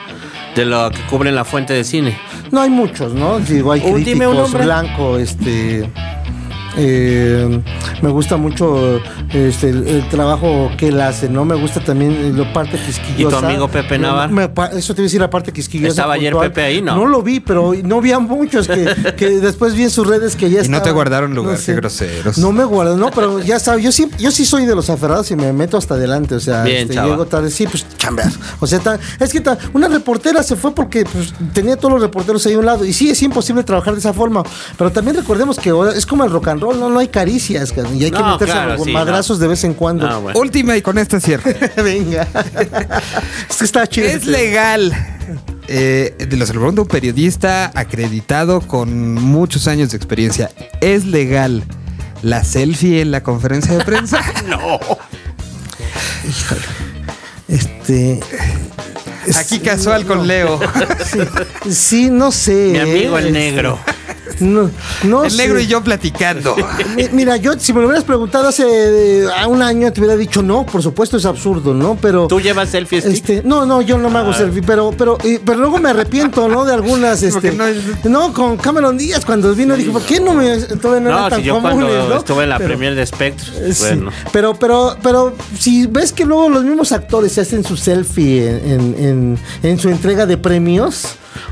de 0.55 0.65
lo 0.67 0.91
que 0.91 1.01
cubre 1.03 1.31
la 1.33 1.45
fuente 1.45 1.73
de 1.73 1.85
cine. 1.85 2.19
No 2.51 2.61
hay 2.61 2.71
muchos, 2.71 3.15
¿no? 3.15 3.39
Digo, 3.39 3.71
hay 3.73 3.81
Un- 3.85 4.03
dime 4.05 4.27
un 4.27 4.35
críticos, 4.35 4.37
nombre. 4.37 4.65
Blanco, 4.65 5.19
este. 5.19 5.89
Eh, 6.77 7.61
me 8.03 8.11
gusta 8.11 8.37
mucho 8.37 9.01
este, 9.33 9.71
el, 9.71 9.87
el 9.87 10.09
trabajo 10.09 10.71
que 10.77 10.89
él 10.89 11.01
hace, 11.01 11.29
¿no? 11.29 11.45
Me 11.45 11.55
gusta 11.55 11.81
también 11.81 12.37
la 12.39 12.53
parte 12.53 12.79
quisquillosa. 12.79 13.37
¿Y 13.37 13.41
tu 13.41 13.47
amigo 13.47 13.69
Pepe 13.69 13.99
Navar? 13.99 14.31
me 14.31 14.45
eso 14.77 14.95
te 14.95 15.01
iba 15.01 15.05
a 15.05 15.09
decir 15.09 15.21
la 15.21 15.31
parte 15.31 15.53
quisquillosa. 15.53 15.89
¿Estaba 15.91 16.15
ayer 16.15 16.33
puntual. 16.33 16.51
Pepe 16.53 16.63
ahí, 16.63 16.83
no? 16.83 16.97
No 16.97 17.07
lo 17.07 17.23
vi, 17.23 17.41
pero 17.41 17.73
no 17.83 18.01
vi 18.01 18.13
a 18.13 18.19
muchos 18.19 18.67
que, 18.69 19.15
que 19.17 19.29
después 19.41 19.75
vi 19.75 19.85
en 19.85 19.91
sus 19.91 20.07
redes 20.07 20.37
que 20.37 20.51
ya 20.51 20.63
Y 20.63 20.69
no 20.69 20.81
te 20.83 20.91
guardaron 20.91 21.35
lugar, 21.35 21.59
qué 21.65 21.75
groseros. 21.75 22.39
No 22.39 22.53
me 22.53 22.65
guardan, 22.65 22.99
no, 22.99 23.11
pero 23.11 23.41
ya 23.41 23.59
sabes, 23.59 23.85
yo 23.85 23.93
sí, 23.93 24.09
yo 24.19 24.31
sí 24.31 24.45
soy 24.45 24.67
de 24.67 24.75
los 24.75 24.91
aferrados 24.91 25.31
y 25.31 25.37
me 25.37 25.53
meto 25.53 25.77
hasta 25.77 25.95
adelante, 25.95 26.35
o 26.35 26.41
sea, 26.41 26.63
Bien, 26.63 26.89
este, 26.91 26.95
llego 27.03 27.27
tarde, 27.27 27.51
sí, 27.51 27.67
pues 27.67 27.85
chambear. 27.97 28.31
O 28.61 28.67
sea, 28.67 28.79
ta- 28.81 28.99
es 29.19 29.31
que 29.33 29.41
ta- 29.41 29.59
una 29.73 29.89
reportera 29.89 30.43
se 30.43 30.57
fue 30.57 30.75
porque 30.75 31.05
pues, 31.05 31.33
tenía 31.53 31.77
todos 31.77 31.93
los 31.95 32.03
reporteros 32.03 32.45
ahí 32.47 32.55
a 32.55 32.59
un 32.59 32.67
lado 32.67 32.85
y 32.85 32.93
sí, 32.93 33.11
es 33.11 33.23
imposible 33.23 33.63
trabajar 33.65 33.95
de 33.95 34.01
esa 34.01 34.13
forma, 34.13 34.43
pero 34.77 34.91
también 34.93 35.17
recordemos 35.17 35.59
que 35.59 35.71
ahora 35.71 35.93
es 35.93 36.07
como 36.07 36.25
el 36.25 36.31
rock 36.31 36.49
and 36.49 36.60
roll, 36.61 36.79
no, 36.79 36.89
no 36.91 36.99
hay 37.01 37.09
caricias, 37.09 37.73
cabrón, 37.73 37.97
y 37.97 38.05
hay 38.05 38.11
que 38.11 38.19
No, 38.19 38.33
meterse 38.33 38.53
claro, 38.55 38.77
con 38.77 38.87
sí, 38.87 38.93
madrazos 38.93 39.39
de 39.39 39.49
vez 39.49 39.65
en 39.65 39.75
cuando. 39.75 40.07
Ah, 40.09 40.19
bueno. 40.19 40.39
Última 40.39 40.77
y 40.77 40.83
con 40.83 40.99
esta 40.99 41.21
cierre. 41.21 41.57
Venga. 41.83 42.27
es 43.49 43.57
que 43.57 43.65
está 43.65 43.87
chido. 43.87 44.07
¿Es 44.07 44.27
legal 44.27 44.93
eh, 45.69 46.15
de 46.19 46.37
los 46.37 46.51
pregunto, 46.51 46.83
un 46.83 46.89
periodista 46.89 47.71
acreditado 47.75 48.61
con 48.61 49.15
muchos 49.15 49.69
años 49.69 49.91
de 49.91 49.97
experiencia. 49.97 50.51
¿Es 50.81 51.05
legal 51.07 51.63
la 52.23 52.43
selfie 52.43 53.01
en 53.03 53.13
la 53.13 53.23
conferencia 53.23 53.77
de 53.77 53.85
prensa? 53.85 54.21
No. 54.49 54.81
Este. 57.49 58.21
Aquí 59.37 59.61
casual 59.61 60.07
con 60.07 60.27
Leo. 60.27 60.59
Sí, 61.69 62.09
no 62.11 62.33
sé. 62.33 62.71
Mi 62.73 62.79
amigo 62.79 63.19
el 63.19 63.27
Este, 63.29 63.39
negro. 63.39 63.79
No, 64.51 64.71
no 65.05 65.25
El 65.25 65.31
sé. 65.31 65.37
negro 65.37 65.61
y 65.61 65.67
yo 65.67 65.83
platicando. 65.83 66.57
Mi- 66.97 67.09
Mira, 67.13 67.37
yo 67.37 67.53
si 67.59 67.73
me 67.73 67.81
lo 67.81 67.87
hubieras 67.87 68.05
preguntado 68.05 68.49
hace 68.49 68.65
eh, 68.67 69.27
a 69.39 69.47
un 69.47 69.63
año 69.63 69.93
te 69.93 70.01
hubiera 70.01 70.17
dicho 70.17 70.43
no, 70.43 70.65
por 70.67 70.83
supuesto 70.83 71.17
es 71.17 71.25
absurdo, 71.25 71.75
¿no? 71.75 71.97
Pero 72.01 72.27
¿Tú 72.27 72.41
llevas 72.41 72.71
selfie 72.71 73.01
stick? 73.01 73.13
este, 73.13 73.43
no, 73.45 73.67
no, 73.67 73.83
yo 73.83 73.99
no 73.99 74.09
me 74.11 74.19
Ah. 74.19 74.23
hago 74.23 74.33
selfie, 74.33 74.63
pero 74.63 74.93
pero 74.97 75.19
y- 75.25 75.39
pero 75.39 75.59
luego 75.59 75.79
me 75.79 75.91
arrepiento, 75.91 76.49
¿no? 76.49 76.65
De 76.65 76.73
algunas 76.75 77.23
este 77.23 77.57
no 78.05 78.33
con 78.33 78.57
Cameron 78.57 78.97
Díaz 78.99 79.25
cuando 79.25 79.55
vino 79.55 79.77
dije, 79.77 79.91
¿por 79.91 80.03
qué 80.03 80.21
no 80.21 80.35
me 80.35 80.57
todavía 80.59 81.01
no, 81.01 81.11
No, 81.11 81.19
eran 81.19 81.31
tan 81.31 81.41
si 81.41 81.47
yo 81.47 81.55
comunes, 81.55 81.77
cuando 81.79 82.09
¿no? 82.09 82.17
estuve 82.17 82.43
en 82.45 82.49
la 82.49 82.57
Pero- 82.59 82.69
premier 82.69 82.95
de 82.95 83.07
Spectre, 83.07 83.47
eh, 83.69 83.75
sí, 83.75 83.83
bueno. 83.85 84.11
pero, 84.33 84.55
pero, 84.55 84.97
pero 85.03 85.35
si 85.59 85.87
ves 85.87 86.13
que 86.13 86.25
luego 86.25 86.49
los 86.49 86.65
mismos 86.65 86.93
actores 86.93 87.33
se 87.33 87.41
hacen 87.43 87.65
su 87.65 87.77
selfie 87.77 88.49
en, 88.49 88.71
en- 88.71 89.39
en- 89.63 89.71
en 89.71 89.79
su 89.79 89.89
entrega 89.91 90.27
de 90.27 90.37
premios, 90.39 91.05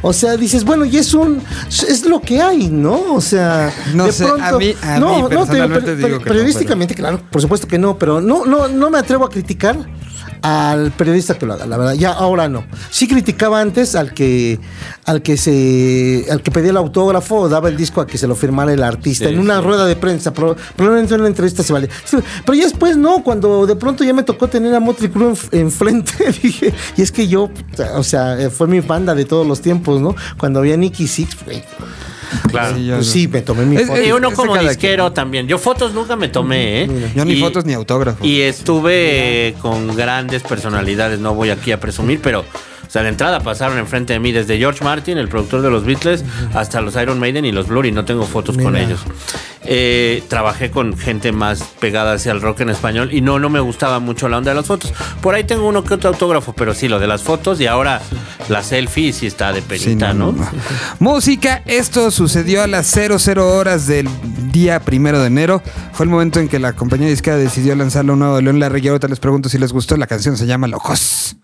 o 0.02 0.12
sea, 0.12 0.36
dices, 0.36 0.64
bueno, 0.64 0.84
y 0.84 0.96
es 0.96 1.14
un, 1.14 1.40
es 1.68 2.04
lo 2.04 2.20
que 2.20 2.40
hay, 2.42 2.68
¿no? 2.68 3.14
O 3.14 3.20
sea, 3.20 3.72
No 3.94 4.06
de 4.06 4.12
sé, 4.12 4.24
a 4.26 4.52
mí- 4.58 4.74
a 4.82 4.98
mí 5.16 5.22
personalmente 5.28 5.96
digo 5.96 6.08
que 6.08 6.24
no, 6.24 6.24
periodísticamente, 6.24 6.94
claro, 6.94 7.20
por 7.30 7.40
supuesto 7.42 7.66
que 7.66 7.78
no, 7.78 7.98
pero 7.98 8.20
no, 8.20 8.44
no, 8.46 8.68
no 8.68 8.90
me 8.90 8.98
atrevo 8.98 9.24
a 9.24 9.30
criticar 9.30 9.76
al 10.42 10.92
periodista 10.92 11.36
que 11.38 11.46
lo 11.46 11.54
haga, 11.54 11.66
la 11.66 11.76
verdad, 11.76 11.94
ya 11.94 12.12
ahora 12.12 12.48
no. 12.48 12.64
Sí 12.90 13.08
criticaba 13.08 13.60
antes 13.60 13.94
al 13.94 14.14
que 14.14 14.58
al 15.04 15.22
que 15.22 15.36
se 15.36 16.26
al 16.30 16.42
que 16.42 16.50
pedía 16.50 16.70
el 16.70 16.76
autógrafo 16.76 17.36
o 17.36 17.48
daba 17.48 17.68
el 17.68 17.76
disco 17.76 18.00
a 18.00 18.06
que 18.06 18.18
se 18.18 18.26
lo 18.26 18.34
firmara 18.34 18.72
el 18.72 18.82
artista 18.82 19.26
Sí, 19.28 19.34
en 19.34 19.40
una 19.40 19.58
sí. 19.58 19.64
rueda 19.64 19.86
de 19.86 19.96
prensa, 19.96 20.32
pro- 20.32 20.56
probablemente 20.76 21.14
en 21.14 21.20
una 21.20 21.28
entrevista 21.28 21.62
se 21.62 21.72
vale. 21.72 21.88
Sí, 22.04 22.16
Pero 22.44 22.54
ya 22.54 22.64
después 22.64 22.96
no, 22.96 23.22
cuando 23.24 23.66
de 23.66 23.76
pronto 23.76 24.04
ya 24.04 24.12
me 24.14 24.22
tocó 24.22 24.48
tener 24.48 24.74
a 24.74 24.80
Motley 24.80 25.10
Crue 25.10 25.34
en- 25.52 25.60
enfrente, 25.68 26.12
dije, 26.42 26.72
y 26.96 27.02
es 27.02 27.12
que 27.12 27.28
yo, 27.28 27.50
o 27.94 28.02
sea, 28.02 28.36
fue 28.50 28.66
mi 28.66 28.80
banda 28.80 29.14
de 29.14 29.24
todos 29.24 29.46
los 29.46 29.60
tiempos, 29.60 30.00
¿no? 30.00 30.14
Cuando 30.38 30.60
había 30.60 30.76
Nicky 30.76 31.06
Six, 31.06 31.44
güey, 31.44 31.62
Claro. 32.50 32.76
Sí, 32.76 32.86
yo- 32.86 32.94
pues 32.96 33.06
sí, 33.08 33.28
me 33.28 33.40
tomé 33.42 33.64
mi 33.64 33.76
Es- 33.76 33.86
foto. 33.86 34.02
Y 34.02 34.12
uno 34.12 34.28
es 34.28 34.32
de 34.32 34.36
como 34.36 34.56
disquero 34.56 35.12
también. 35.12 35.46
Yo 35.46 35.58
fotos 35.58 35.92
nunca 35.94 36.16
me 36.16 36.28
tomé, 36.28 36.82
¿eh? 36.84 37.10
Yo 37.14 37.24
ni 37.24 37.32
Y- 37.34 37.40
fotos 37.40 37.64
ni 37.64 37.72
autógrafos. 37.74 38.26
Y 38.26 38.40
estuve 38.42 39.54
con 39.60 39.94
grandes 39.96 40.42
personalidades, 40.42 41.18
no 41.20 41.34
voy 41.34 41.50
aquí 41.50 41.72
a 41.72 41.80
presumir, 41.80 42.20
pero 42.22 42.44
o 42.88 42.90
sea, 42.90 43.02
de 43.02 43.10
entrada 43.10 43.40
pasaron 43.40 43.76
enfrente 43.76 44.14
de 44.14 44.18
mí 44.18 44.32
desde 44.32 44.56
George 44.56 44.82
Martin, 44.82 45.18
el 45.18 45.28
productor 45.28 45.60
de 45.60 45.70
los 45.70 45.84
Beatles, 45.84 46.24
hasta 46.54 46.80
los 46.80 46.96
Iron 46.96 47.20
Maiden 47.20 47.44
y 47.44 47.52
los 47.52 47.68
Blur, 47.68 47.84
y 47.84 47.92
no 47.92 48.06
tengo 48.06 48.24
fotos 48.24 48.56
con 48.56 48.76
ellos. 48.76 49.00
Eh, 49.64 50.22
trabajé 50.28 50.70
con 50.70 50.96
gente 50.96 51.30
más 51.30 51.62
pegada 51.80 52.14
hacia 52.14 52.32
el 52.32 52.40
rock 52.40 52.60
en 52.60 52.70
español 52.70 53.10
y 53.12 53.20
no, 53.20 53.38
no 53.38 53.50
me 53.50 53.60
gustaba 53.60 53.98
mucho 53.98 54.26
la 54.30 54.38
onda 54.38 54.52
de 54.52 54.54
las 54.54 54.66
fotos. 54.66 54.94
Por 55.20 55.34
ahí 55.34 55.44
tengo 55.44 55.68
uno 55.68 55.84
que 55.84 55.92
otro 55.92 56.08
autógrafo, 56.08 56.54
pero 56.54 56.72
sí, 56.72 56.88
lo 56.88 56.98
de 56.98 57.06
las 57.06 57.22
fotos 57.22 57.60
y 57.60 57.66
ahora 57.66 58.00
la 58.48 58.62
selfie 58.62 59.12
sí 59.12 59.26
está 59.26 59.52
de 59.52 59.60
Sí, 59.60 59.66
penita, 59.68 60.14
¿no? 60.14 60.34
Música, 60.98 61.62
esto 61.66 62.10
sucedió 62.10 62.62
a 62.62 62.66
las 62.66 62.86
00 62.86 63.46
horas 63.54 63.86
del 63.86 64.08
día 64.50 64.80
primero 64.80 65.20
de 65.20 65.26
enero. 65.26 65.62
Fue 65.92 66.04
el 66.04 66.10
momento 66.10 66.40
en 66.40 66.48
que 66.48 66.58
la 66.58 66.72
compañía 66.72 67.08
disquera 67.08 67.36
decidió 67.36 67.74
lanzarlo 67.74 68.16
nuevo 68.16 68.36
de 68.36 68.42
León 68.42 68.60
Larregui. 68.60 68.88
Ahorita 68.88 69.08
les 69.08 69.20
pregunto 69.20 69.50
si 69.50 69.58
les 69.58 69.74
gustó. 69.74 69.98
La 69.98 70.06
canción 70.06 70.38
se 70.38 70.46
llama 70.46 70.66
Locos. 70.68 71.36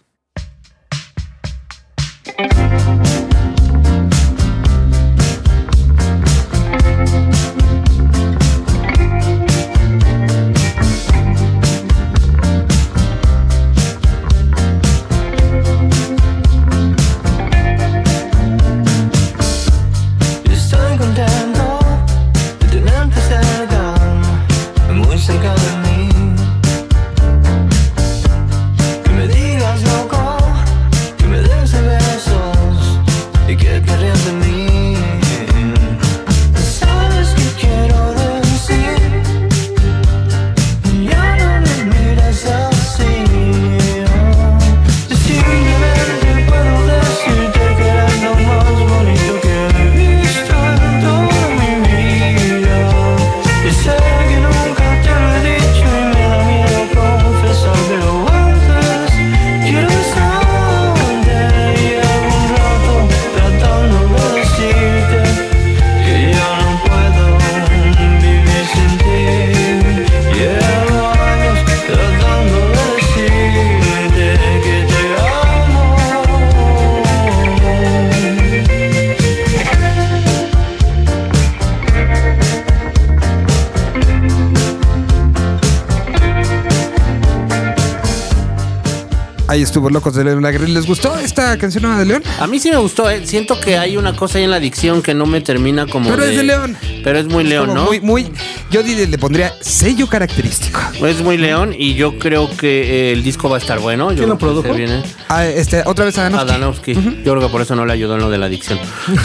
Estuvo 89.74 89.90
Locos 89.90 90.14
de 90.14 90.22
León 90.22 90.40
Larregui. 90.40 90.70
¿Les 90.70 90.86
gustó 90.86 91.18
esta 91.18 91.58
canción 91.58 91.82
nueva 91.82 91.98
de 91.98 92.06
León? 92.06 92.22
A 92.38 92.46
mí 92.46 92.60
sí 92.60 92.70
me 92.70 92.76
gustó, 92.76 93.10
¿eh? 93.10 93.26
siento 93.26 93.58
que 93.58 93.76
hay 93.76 93.96
una 93.96 94.14
cosa 94.14 94.38
ahí 94.38 94.44
en 94.44 94.52
la 94.52 94.58
adicción 94.58 95.02
que 95.02 95.14
no 95.14 95.26
me 95.26 95.40
termina 95.40 95.84
como. 95.88 96.10
Pero 96.10 96.22
es 96.22 96.36
de 96.36 96.44
León. 96.44 96.76
Pero 97.02 97.18
es 97.18 97.26
muy 97.26 97.42
león, 97.42 97.74
¿no? 97.74 97.86
Muy, 97.86 98.00
muy, 98.00 98.32
yo 98.70 98.82
le 98.82 99.18
pondría 99.18 99.52
sello 99.60 100.06
característico. 100.06 100.78
Es 101.04 101.22
muy 101.22 101.38
león 101.38 101.74
y 101.76 101.94
yo 101.94 102.20
creo 102.20 102.48
que 102.56 103.10
eh, 103.10 103.12
el 103.12 103.24
disco 103.24 103.48
va 103.48 103.56
a 103.56 103.58
estar 103.58 103.80
bueno. 103.80 104.12
Yo 104.12 104.18
¿Quién 104.18 104.28
lo 104.28 104.38
produjo? 104.38 104.72
viene. 104.72 105.02
Ah, 105.28 105.44
este, 105.44 105.82
otra 105.86 106.04
vez 106.04 106.16
a 106.18 106.26
Adanovsky. 106.26 106.94
Yo 106.94 107.32
creo 107.32 107.40
que 107.40 107.48
por 107.48 107.60
eso 107.60 107.74
no 107.74 107.84
le 107.84 107.94
ayudó 107.94 108.14
en 108.14 108.20
lo 108.20 108.30
de 108.30 108.38
la 108.38 108.46
adicción. 108.46 108.78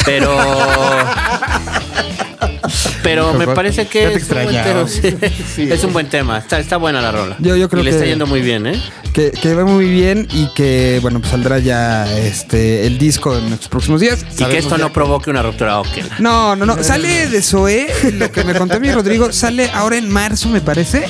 Pero. 0.03 0.35
Pero 3.03 3.33
me 3.33 3.47
parece 3.47 3.87
que 3.87 4.13
es 4.13 4.23
un, 4.29 4.43
buen 4.43 4.63
tema, 4.63 4.87
sí. 5.55 5.63
es 5.71 5.83
un 5.83 5.93
buen 5.93 6.09
tema. 6.09 6.37
Está, 6.37 6.59
está 6.59 6.77
buena 6.77 7.01
la 7.01 7.11
rola. 7.11 7.35
Yo- 7.39 7.55
yo 7.55 7.69
creo 7.69 7.81
y 7.81 7.85
le 7.85 7.91
que- 7.91 7.95
está 7.97 8.07
yendo 8.07 8.27
muy 8.27 8.41
bien, 8.41 8.67
¿eh? 8.67 8.81
Que, 9.13 9.31
que 9.31 9.55
va 9.55 9.65
muy 9.65 9.85
bien 9.89 10.27
y 10.31 10.47
que, 10.53 10.99
bueno, 11.01 11.19
pues 11.19 11.31
saldrá 11.31 11.57
ya 11.57 12.05
este 12.15 12.85
el 12.85 12.99
disco 12.99 13.35
en 13.35 13.49
los 13.49 13.67
próximos 13.67 14.01
días. 14.01 14.23
Y 14.37 14.43
que 14.45 14.57
esto 14.59 14.77
ya 14.77 14.83
no 14.83 14.93
provoque 14.93 15.29
una 15.31 15.41
ruptura 15.41 15.79
óptica. 15.79 16.15
No, 16.19 16.55
no, 16.55 16.65
no. 16.65 16.83
Sale 16.83 17.27
de 17.27 17.41
Zoé, 17.41 17.87
lo 18.13 18.31
que 18.31 18.43
me 18.43 18.53
contó 18.53 18.79
mi 18.79 18.91
Rodrigo, 18.93 19.31
sale 19.33 19.69
ahora 19.73 19.97
en 19.97 20.09
marzo, 20.09 20.49
me 20.49 20.61
parece. 20.61 21.05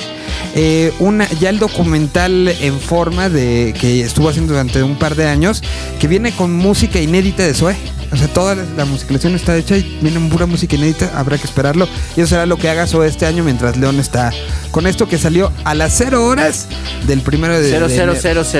eh, 0.54 0.92
una, 0.98 1.28
ya 1.40 1.50
el 1.50 1.58
documental 1.58 2.48
en 2.48 2.80
forma 2.80 3.28
de 3.28 3.74
que 3.78 4.00
estuvo 4.00 4.28
haciendo 4.30 4.52
durante 4.54 4.82
un 4.82 4.96
par 4.96 5.14
de 5.14 5.26
años, 5.28 5.62
que 6.00 6.08
viene 6.08 6.32
con 6.32 6.52
música 6.54 6.98
inédita 7.00 7.42
de 7.42 7.52
Zoé. 7.54 7.76
O 8.12 8.16
sea, 8.16 8.28
toda 8.28 8.54
la, 8.56 8.64
la 8.76 8.84
musicalización 8.84 9.34
está 9.36 9.56
hecha 9.56 9.76
y 9.76 9.98
viene 10.02 10.18
pura 10.28 10.46
música 10.46 10.76
inédita, 10.76 11.12
habrá 11.16 11.38
que 11.38 11.44
esperarlo. 11.44 11.88
Y 12.16 12.20
eso 12.20 12.30
será 12.30 12.46
lo 12.46 12.56
que 12.56 12.68
haga 12.68 12.86
Zoé 12.86 13.08
este 13.08 13.26
año 13.26 13.44
mientras 13.44 13.76
León 13.76 14.00
está 14.00 14.30
con 14.72 14.86
esto 14.86 15.08
que 15.08 15.18
salió 15.18 15.52
a 15.64 15.74
las 15.74 15.92
cero 15.96 16.24
horas 16.26 16.66
del 17.06 17.20
primero 17.22 17.54
de, 17.54 17.62
de 17.88 17.94
enero. 18.12 18.14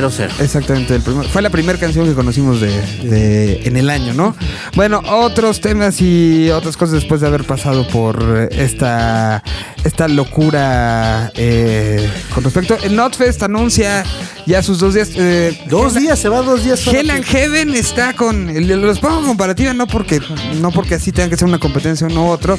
00000. 0.08 0.30
Exactamente, 0.40 0.94
el 0.94 1.02
primer- 1.02 1.26
fue 1.28 1.42
la 1.42 1.50
primera 1.50 1.78
canción 1.78 2.06
que 2.06 2.14
conocimos 2.14 2.60
de, 2.60 2.68
de- 3.02 3.62
en 3.64 3.76
el 3.76 3.90
año, 3.90 4.14
¿no? 4.14 4.34
Bueno, 4.74 5.00
otros 5.08 5.60
temas 5.60 6.00
y 6.00 6.50
otras 6.50 6.76
cosas 6.76 6.94
después 6.94 7.20
de 7.20 7.26
haber 7.26 7.44
pasado 7.44 7.86
por 7.88 8.48
esta, 8.52 9.42
esta 9.84 10.08
locura 10.08 11.30
eh, 11.34 12.08
con 12.34 12.44
respecto. 12.44 12.76
El 12.82 12.96
Notfest 12.96 13.42
anuncia 13.42 14.04
ya 14.46 14.62
sus 14.62 14.78
dos 14.78 14.94
días. 14.94 15.10
eh, 15.14 15.58
Dos 15.68 15.94
días, 15.94 16.18
se 16.18 16.28
va 16.28 16.42
dos 16.42 16.64
días. 16.64 16.80
and 17.10 17.24
Heaven 17.24 17.74
está 17.74 18.14
con. 18.14 18.50
Los 18.80 18.98
pongo 19.00 19.26
con 19.26 19.36
comparativa, 19.40 19.72
no 19.72 19.86
porque, 19.86 20.20
no 20.60 20.70
porque 20.70 20.96
así 20.96 21.12
tenga 21.12 21.30
que 21.30 21.36
ser 21.38 21.48
una 21.48 21.58
competencia 21.58 22.06
uno 22.06 22.26
u 22.26 22.28
otro, 22.28 22.58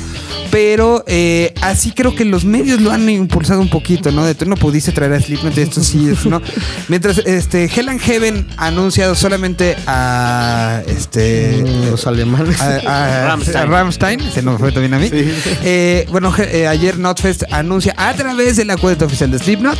pero 0.50 1.04
eh, 1.06 1.54
así 1.62 1.92
creo 1.92 2.16
que 2.16 2.26
los 2.26 2.44
medios 2.44 2.82
lo 2.82 2.90
han 2.92 3.08
impulsado 3.08 3.62
un 3.62 3.70
poquito, 3.70 4.12
¿no? 4.12 4.26
De 4.26 4.34
tú 4.34 4.46
no 4.48 4.56
pudiste 4.56 4.92
traer 4.92 5.14
a 5.14 5.20
Slipknot, 5.22 5.56
y 5.56 5.62
esto 5.62 5.84
sí, 5.84 6.10
esto 6.10 6.30
no. 6.30 6.42
Mientras 6.88 7.20
este 7.20 7.66
Hell 7.66 7.88
and 7.90 8.00
Heaven 8.02 8.48
ha 8.58 8.68
anunciado 8.68 9.14
solamente 9.14 9.76
a 9.86 10.82
este 10.88 11.64
Los 11.92 12.08
alemanes. 12.08 12.60
a, 12.60 12.78
a- 12.78 13.28
Rammstein. 13.28 13.58
a 13.58 13.66
Rammstein, 13.68 14.32
se 14.34 14.42
nos 14.42 14.58
fue 14.60 14.72
también 14.72 14.96
a 14.96 14.98
mí. 14.98 15.08
Eh, 15.12 16.08
bueno, 16.10 16.34
eh, 16.40 16.66
ayer 16.68 16.98
Notfest 16.98 17.44
anuncia 17.52 17.94
a 17.96 18.12
través 18.16 18.58
de 18.58 18.66
la 18.66 18.76
cuenta 18.78 19.06
oficial 19.06 19.30
de 19.30 19.38
Slipknot 19.38 19.78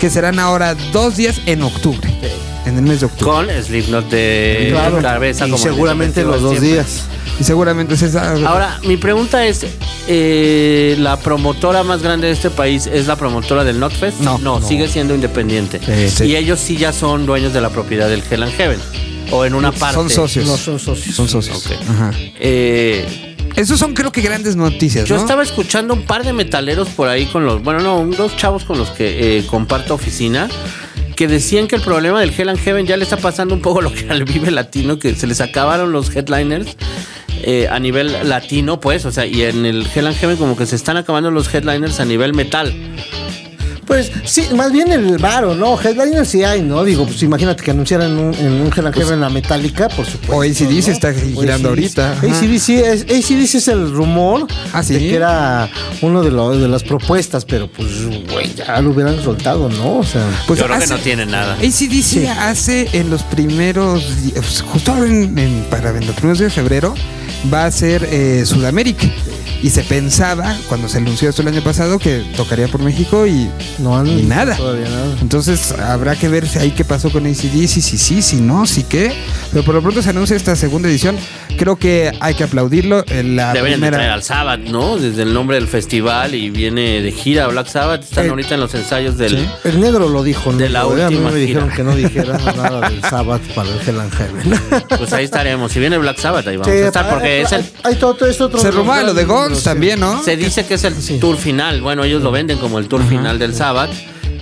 que 0.00 0.08
serán 0.08 0.38
ahora 0.38 0.74
dos 0.92 1.16
días 1.18 1.42
en 1.44 1.60
octubre. 1.62 2.08
En 2.66 2.76
el 2.76 2.82
mes 2.82 3.00
de 3.00 3.06
octubre. 3.06 3.32
Con 3.32 3.48
Slipknot 3.64 4.08
de 4.10 4.68
Claro. 4.70 5.00
cabeza. 5.00 5.46
y 5.46 5.50
como 5.50 5.62
seguramente 5.62 6.22
los 6.24 6.40
dos 6.42 6.50
siempre. 6.52 6.72
días. 6.72 7.02
Y 7.40 7.44
seguramente 7.44 7.94
es 7.94 8.02
esa. 8.02 8.32
Ahora, 8.46 8.78
mi 8.84 8.96
pregunta 8.96 9.46
es, 9.46 9.64
eh, 10.08 10.96
¿la 10.98 11.16
promotora 11.18 11.82
más 11.84 12.02
grande 12.02 12.26
de 12.26 12.32
este 12.32 12.50
país 12.50 12.86
es 12.86 13.06
la 13.06 13.16
promotora 13.16 13.64
del 13.64 13.78
Notfest? 13.78 14.20
No. 14.20 14.38
no, 14.38 14.60
sigue 14.60 14.88
siendo 14.88 15.14
independiente. 15.14 15.80
Sí, 15.84 16.10
sí. 16.10 16.24
Y 16.24 16.36
ellos 16.36 16.58
sí 16.58 16.76
ya 16.76 16.92
son 16.92 17.26
dueños 17.26 17.52
de 17.52 17.60
la 17.60 17.70
propiedad 17.70 18.08
del 18.08 18.22
Hell 18.28 18.42
and 18.42 18.52
Heaven. 18.54 18.80
O 19.30 19.44
en 19.44 19.54
una 19.54 19.72
parte. 19.72 19.94
son 19.94 20.10
socios. 20.10 20.46
No 20.46 20.56
son 20.56 20.78
socios. 20.78 21.14
Son 21.14 21.28
socios. 21.28 21.64
Ok. 21.64 21.72
Ajá. 21.88 22.10
Eh, 22.40 23.36
Esos 23.56 23.78
son 23.78 23.92
creo 23.94 24.10
que 24.12 24.20
grandes 24.20 24.56
noticias, 24.56 25.08
yo 25.08 25.16
¿no? 25.16 25.20
estaba 25.20 25.42
escuchando 25.42 25.92
un 25.94 26.02
par 26.02 26.24
de 26.24 26.32
metaleros 26.32 26.88
por 26.88 27.08
ahí 27.08 27.26
con 27.26 27.44
los, 27.44 27.62
bueno, 27.62 27.80
no, 27.80 28.04
dos 28.16 28.36
chavos 28.36 28.62
con 28.64 28.78
los 28.78 28.90
que 28.90 29.38
eh, 29.38 29.46
comparto 29.46 29.94
oficina, 29.94 30.48
que 31.18 31.26
decían 31.26 31.66
que 31.66 31.74
el 31.74 31.82
problema 31.82 32.20
del 32.20 32.30
Hell 32.30 32.48
and 32.48 32.60
Heaven 32.60 32.86
ya 32.86 32.96
le 32.96 33.02
está 33.02 33.16
pasando 33.16 33.52
un 33.52 33.60
poco 33.60 33.80
lo 33.80 33.92
que 33.92 34.08
al 34.08 34.22
Vive 34.22 34.52
Latino, 34.52 35.00
que 35.00 35.16
se 35.16 35.26
les 35.26 35.40
acabaron 35.40 35.90
los 35.90 36.14
headliners. 36.14 36.76
eh, 37.42 37.66
a 37.68 37.80
nivel 37.80 38.28
latino, 38.28 38.78
pues, 38.78 39.04
o 39.04 39.10
sea, 39.10 39.26
y 39.26 39.42
en 39.42 39.66
el 39.66 39.84
Hell 39.92 40.06
and 40.06 40.16
Heaven 40.16 40.36
como 40.36 40.56
que 40.56 40.64
se 40.64 40.76
están 40.76 40.96
acabando 40.96 41.32
los 41.32 41.52
headliners 41.52 41.98
a 41.98 42.04
nivel 42.04 42.34
metal. 42.34 42.72
Pues 43.88 44.12
sí, 44.24 44.44
más 44.54 44.70
bien 44.70 44.92
el 44.92 45.16
varo, 45.18 45.54
¿no? 45.54 45.80
Headliner 45.80 46.24
sí 46.26 46.44
hay, 46.44 46.60
¿no? 46.62 46.84
Digo, 46.84 47.06
pues 47.06 47.22
imagínate 47.22 47.64
que 47.64 47.70
anunciaran 47.70 48.16
un, 48.18 48.34
en 48.34 48.52
un 48.60 48.66
Hell 48.74 48.86
and 48.86 48.94
Heaven 48.94 49.20
la 49.20 49.30
Metallica, 49.30 49.88
por 49.88 50.04
supuesto. 50.04 50.36
o 50.36 50.42
AC/DC 50.42 50.88
¿no? 50.88 50.92
está 50.92 51.08
O 51.08 51.40
girando 51.40 51.70
ahorita. 51.70 52.12
AC/DC 52.20 52.80
es, 52.92 53.02
AC/DC 53.04 53.58
es 53.58 53.68
el 53.68 53.90
rumor 53.90 54.46
Ah, 54.74 54.82
¿sí? 54.82 54.92
de 54.92 54.98
que 55.00 55.14
era 55.16 55.70
uno 56.02 56.22
de, 56.22 56.30
los 56.30 56.60
de 56.60 56.68
las 56.68 56.82
propuestas, 56.84 57.44
pero 57.46 57.66
pues, 57.72 57.88
güey, 58.30 58.52
ya 58.54 58.78
lo 58.82 58.90
hubieran 58.90 59.22
soltado, 59.24 59.68
¿no? 59.70 59.96
O 60.00 60.04
sea, 60.04 60.22
Pues 60.46 60.60
Yo 60.60 60.66
creo 60.66 60.76
que 60.78 60.84
hace- 60.84 60.92
no 60.94 61.00
tiene 61.00 61.24
nada. 61.26 61.54
ACDC 61.54 62.28
hace 62.28 62.88
en 62.92 63.08
los 63.08 63.22
primeros 63.22 64.22
días, 64.22 64.60
justo 64.66 64.92
ahora 64.92 65.06
en, 65.06 65.38
en- 65.38 65.64
para 65.70 65.90
en 65.96 66.06
los 66.06 66.14
primeros 66.14 66.38
días 66.38 66.54
de 66.54 66.60
febrero, 66.62 66.94
va 67.52 67.64
a 67.64 67.70
ser 67.70 68.06
eh, 68.10 68.42
Sudamérica. 68.44 69.06
Y 69.62 69.70
se 69.70 69.82
pensaba, 69.82 70.56
cuando 70.68 70.88
se 70.88 70.98
anunció 70.98 71.28
esto 71.28 71.42
el 71.42 71.48
año 71.48 71.62
pasado, 71.62 71.98
que 71.98 72.22
tocaría 72.36 72.68
por 72.68 72.82
México 72.82 73.26
y, 73.26 73.48
no 73.78 73.96
han 73.98 74.06
y 74.06 74.22
nada. 74.22 74.56
Todavía 74.56 74.88
nada. 74.88 75.16
Entonces 75.20 75.72
habrá 75.72 76.14
que 76.16 76.28
ver 76.28 76.46
si 76.48 76.58
ahí 76.58 76.70
qué 76.70 76.84
pasó 76.84 77.10
con 77.10 77.26
ACDC, 77.26 77.66
si 77.68 77.80
sí, 77.82 78.22
si 78.22 78.36
no, 78.36 78.66
si 78.66 78.84
qué. 78.84 79.12
Pero 79.52 79.64
por 79.64 79.74
lo 79.74 79.82
pronto 79.82 80.02
se 80.02 80.10
anuncia 80.10 80.36
esta 80.36 80.54
segunda 80.56 80.88
edición. 80.88 81.16
Creo 81.58 81.76
que 81.76 82.12
hay 82.20 82.34
que 82.34 82.44
aplaudirlo. 82.44 83.04
En 83.08 83.34
la 83.34 83.52
Deberían 83.52 83.80
de 83.80 83.86
traer 83.88 83.92
primera, 83.94 84.14
al 84.14 84.22
Sabbath, 84.22 84.60
¿no? 84.60 84.96
Desde 84.96 85.22
el 85.22 85.34
nombre 85.34 85.56
del 85.56 85.66
festival 85.66 86.34
y 86.34 86.50
viene 86.50 87.00
de 87.02 87.10
gira 87.10 87.46
Black 87.48 87.66
Sabbath. 87.68 88.04
Están 88.04 88.26
Eh, 88.26 88.28
ahorita 88.28 88.54
en 88.54 88.60
los 88.60 88.74
ensayos 88.74 89.18
del... 89.18 89.30
sí. 89.38 89.46
El 89.64 89.80
negro 89.80 90.08
lo 90.08 90.22
dijo, 90.22 90.52
¿no? 90.52 90.58
De 90.58 90.68
la 90.68 90.82
A 90.82 90.84
mí 90.86 91.02
última 91.02 91.30
me 91.30 91.38
dijeron 91.38 91.64
gira. 91.64 91.76
que 91.76 91.82
no 91.84 91.96
dijera 91.96 92.38
nada 92.56 92.88
del 92.88 93.00
Sabbath 93.02 93.42
para 93.54 93.68
el 93.70 93.80
Hell 93.86 94.00
and 94.00 94.12
Heaven. 94.14 94.84
Pues 94.98 95.12
ahí 95.12 95.24
estaremos. 95.24 95.72
Si 95.72 95.80
viene 95.80 95.98
Black 95.98 96.18
Sabbath, 96.18 96.46
ahí 96.46 96.56
vamos 96.58 96.72
Sí, 96.72 96.80
a 96.82 96.86
estar 96.86 97.08
porque 97.10 97.26
hay- 97.28 97.42
es 97.42 97.52
el... 97.52 97.64
hay- 97.82 97.96
todo, 97.96 98.14
todo 98.14 98.28
esto 98.28 98.44
otro 98.44 98.60
se 98.60 98.70
rumora 98.70 99.02
lo 99.02 99.14
de 99.14 99.24
grandes 99.24 99.37
Guns 99.46 99.62
también. 99.62 100.00
¿no? 100.00 100.22
Se 100.22 100.36
dice 100.36 100.66
que 100.66 100.74
es 100.74 100.84
el 100.84 101.20
tour 101.20 101.36
final. 101.36 101.80
Bueno, 101.80 102.04
ellos 102.04 102.22
lo 102.22 102.30
venden 102.30 102.58
como 102.58 102.78
el 102.78 102.88
tour 102.88 103.02
final 103.06 103.38
del 103.38 103.54
Sabbath. 103.54 103.90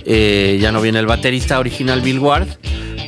Eh, 0.05 0.57
ya 0.61 0.71
no 0.71 0.81
viene 0.81 0.99
el 0.99 1.05
baterista 1.05 1.59
original 1.59 2.01
Bill 2.01 2.19
Ward. 2.19 2.47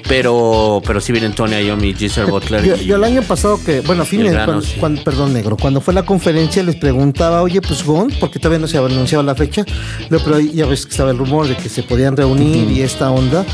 Pero, 0.10 0.82
pero 0.86 1.00
sí 1.00 1.12
vienen 1.12 1.34
Tony 1.34 1.58
Iommi, 1.62 1.94
Giselle 1.94 2.30
Butler. 2.32 2.64
Yo, 2.66 2.76
y- 2.76 2.86
yo 2.86 2.96
el 2.96 3.04
año 3.04 3.22
pasado 3.22 3.60
que, 3.64 3.82
bueno, 3.82 4.02
a 4.02 4.06
fines, 4.06 4.34
cuando, 4.34 4.62
sí. 4.64 4.74
cuando- 4.80 5.04
perdón, 5.04 5.34
negro, 5.34 5.56
cuando 5.56 5.82
fue 5.82 5.94
la 5.94 6.04
conferencia 6.04 6.64
les 6.64 6.76
preguntaba, 6.78 7.44
oye, 7.44 7.62
pues 7.62 7.84
Gon, 7.86 8.12
porque 8.20 8.40
todavía 8.40 8.58
no 8.60 8.68
se 8.68 8.78
había 8.78 8.96
anunciado 8.96 9.24
la 9.24 9.36
fecha, 9.36 9.64
Luego, 10.10 10.26
pero 10.26 10.38
ahí 10.38 10.52
ya 10.52 10.66
ves 10.66 10.86
que 10.88 10.92
estaba 10.92 11.12
el 11.12 11.18
rumor 11.20 11.48
de 11.48 11.56
que 11.56 11.70
se 11.70 11.84
podían 11.84 12.18
reunir 12.18 12.72
y 12.72 12.82
esta 12.82 13.12
onda, 13.12 13.46